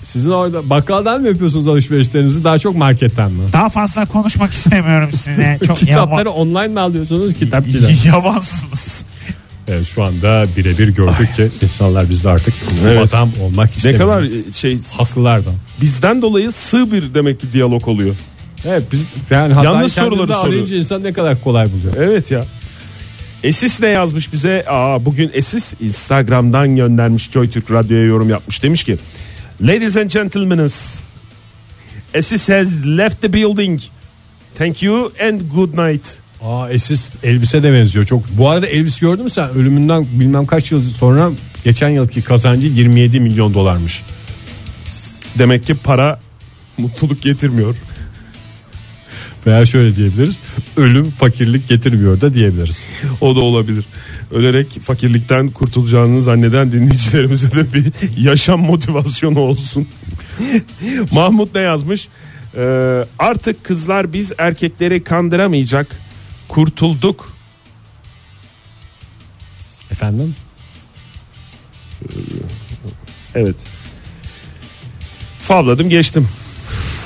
Sizin 0.03 0.29
orada 0.29 0.69
bakkaldan 0.69 1.21
mı 1.21 1.27
yapıyorsunuz 1.27 1.67
alışverişlerinizi 1.67 2.43
daha 2.43 2.59
çok 2.59 2.75
marketten 2.75 3.31
mi? 3.31 3.43
Daha 3.53 3.69
fazla 3.69 4.05
konuşmak 4.05 4.53
istemiyorum 4.53 5.09
sizinle. 5.11 5.59
Çok 5.67 5.77
Kitapları 5.77 6.29
online 6.29 6.67
mi 6.67 6.79
alıyorsunuz 6.79 7.33
kitapçıdan? 7.33 7.89
yavan, 7.89 8.05
yavansınız. 8.05 9.03
Evet, 9.67 9.87
şu 9.87 10.03
anda 10.03 10.45
birebir 10.57 10.87
gördük 10.87 11.35
ki 11.35 11.49
insanlar 11.61 12.09
bizde 12.09 12.29
artık 12.29 12.53
Evet. 12.87 13.13
adam 13.13 13.31
olmak 13.41 13.69
Ne 13.69 13.75
istemiyor. 13.77 14.01
kadar 14.09 14.23
e, 14.23 14.51
şey 14.53 14.79
haklılar 14.97 15.45
da. 15.45 15.49
bizden 15.81 16.21
dolayı 16.21 16.51
sığ 16.51 16.91
bir 16.91 17.13
demek 17.13 17.41
ki 17.41 17.53
diyalog 17.53 17.87
oluyor. 17.87 18.15
Evet 18.65 18.83
biz 18.91 19.05
yani 19.29 19.53
Yalnız 19.65 19.93
soruları 19.93 20.27
soruyor. 20.27 20.45
arayınca 20.47 20.75
insan 20.77 21.03
ne 21.03 21.13
kadar 21.13 21.41
kolay 21.43 21.71
buluyor. 21.73 21.93
Evet 21.97 22.31
ya. 22.31 22.45
Esis 23.43 23.81
ne 23.81 23.87
yazmış 23.87 24.33
bize? 24.33 24.65
Aa, 24.67 25.05
bugün 25.05 25.31
Esis 25.33 25.73
Instagram'dan 25.81 26.75
göndermiş 26.75 27.31
Joy 27.31 27.49
Türk 27.49 27.71
Radyo'ya 27.71 28.03
yorum 28.03 28.29
yapmış. 28.29 28.63
Demiş 28.63 28.83
ki 28.83 28.97
Ladies 29.61 29.97
and 29.97 30.11
gentlemen 30.11 30.69
Esis 32.13 32.49
has 32.49 32.85
left 32.85 33.21
the 33.21 33.33
building. 33.33 33.79
Thank 34.57 34.83
you 34.83 35.11
and 35.27 35.41
good 35.55 35.77
night. 35.77 36.03
Aa 36.41 36.69
Esis 36.69 37.11
Elvis'e 37.23 37.63
de 37.63 37.73
benziyor 37.73 38.05
çok. 38.05 38.23
Bu 38.37 38.49
arada 38.49 38.67
Elvis 38.67 38.99
gördün 38.99 39.23
mü 39.23 39.29
sen 39.29 39.49
ölümünden 39.49 40.07
bilmem 40.19 40.45
kaç 40.45 40.71
yıl 40.71 40.81
sonra 40.81 41.31
geçen 41.63 41.89
yılki 41.89 42.21
kazancı 42.21 42.67
27 42.67 43.19
milyon 43.19 43.53
dolarmış. 43.53 44.03
Demek 45.39 45.65
ki 45.65 45.75
para 45.75 46.19
mutluluk 46.77 47.21
getirmiyor. 47.21 47.75
Veya 49.45 49.65
şöyle 49.65 49.95
diyebiliriz. 49.95 50.39
Ölüm 50.77 51.11
fakirlik 51.11 51.69
getirmiyor 51.69 52.21
da 52.21 52.33
diyebiliriz. 52.33 52.87
O 53.21 53.35
da 53.35 53.39
olabilir. 53.39 53.85
Ölerek 54.31 54.79
fakirlikten 54.83 55.49
kurtulacağını 55.49 56.23
zanneden 56.23 56.71
dinleyicilerimize 56.71 57.51
de 57.51 57.73
bir 57.73 57.91
yaşam 58.17 58.59
motivasyonu 58.59 59.39
olsun. 59.39 59.87
Mahmut 61.11 61.55
ne 61.55 61.61
yazmış? 61.61 62.07
Ee, 62.57 63.05
artık 63.19 63.63
kızlar 63.63 64.13
biz 64.13 64.31
erkekleri 64.37 65.03
kandıramayacak. 65.03 65.87
Kurtulduk. 66.47 67.33
Efendim? 69.91 70.35
Evet. 73.35 73.55
Favladım 75.39 75.89
geçtim. 75.89 76.27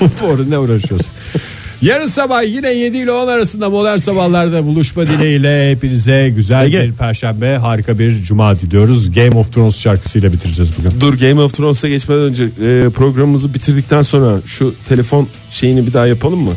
Bu 0.00 0.26
arada 0.26 0.44
ne 0.44 0.58
uğraşıyorsun? 0.58 1.10
Yarın 1.82 2.06
sabah 2.06 2.42
yine 2.42 2.72
7 2.72 2.96
ile 2.96 3.12
10 3.12 3.28
arasında 3.28 3.70
modern 3.70 3.96
sabahlarda 3.96 4.64
buluşma 4.64 5.06
dileğiyle 5.06 5.70
hepinize 5.70 6.28
güzel 6.36 6.64
Ege. 6.66 6.80
bir 6.80 6.92
perşembe 6.92 7.56
harika 7.56 7.98
bir 7.98 8.22
cuma 8.22 8.60
diliyoruz. 8.60 9.12
Game 9.12 9.38
of 9.38 9.52
Thrones 9.54 9.78
şarkısıyla 9.80 10.32
bitireceğiz 10.32 10.70
bugün. 10.78 11.00
Dur 11.00 11.14
Game 11.18 11.40
of 11.40 11.56
Thrones'a 11.56 11.88
geçmeden 11.88 12.22
önce 12.24 12.44
e, 12.44 12.90
programımızı 12.90 13.54
bitirdikten 13.54 14.02
sonra 14.02 14.40
şu 14.46 14.74
telefon 14.88 15.28
şeyini 15.50 15.86
bir 15.86 15.92
daha 15.92 16.06
yapalım 16.06 16.40
mı? 16.40 16.52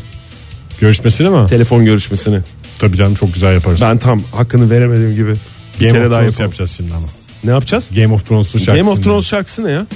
Görüşmesine 0.81 1.29
mi? 1.29 1.47
Telefon 1.49 1.85
görüşmesini. 1.85 2.39
Tabii 2.79 2.97
canım 2.97 3.15
çok 3.15 3.33
güzel 3.33 3.53
yaparız. 3.53 3.81
Ben 3.81 3.97
tam 3.97 4.19
hakkını 4.31 4.69
veremediğim 4.69 5.15
gibi. 5.15 5.33
Bir 5.79 5.85
Game 5.85 5.91
kere 5.91 6.05
of 6.05 6.11
daha 6.11 6.19
Thrones 6.19 6.33
yapalım. 6.33 6.45
yapacağız 6.45 6.71
şimdi 6.77 6.93
ama. 6.93 7.07
Ne 7.43 7.51
yapacağız? 7.51 7.87
Game 7.95 8.13
of 8.13 8.27
Thrones'un 8.27 8.59
şarkısını. 8.59 8.77
Game 8.77 8.89
of 8.89 9.03
Thrones 9.03 9.25
şarkısı 9.25 9.65
ne 9.65 9.71
ya? 9.71 9.85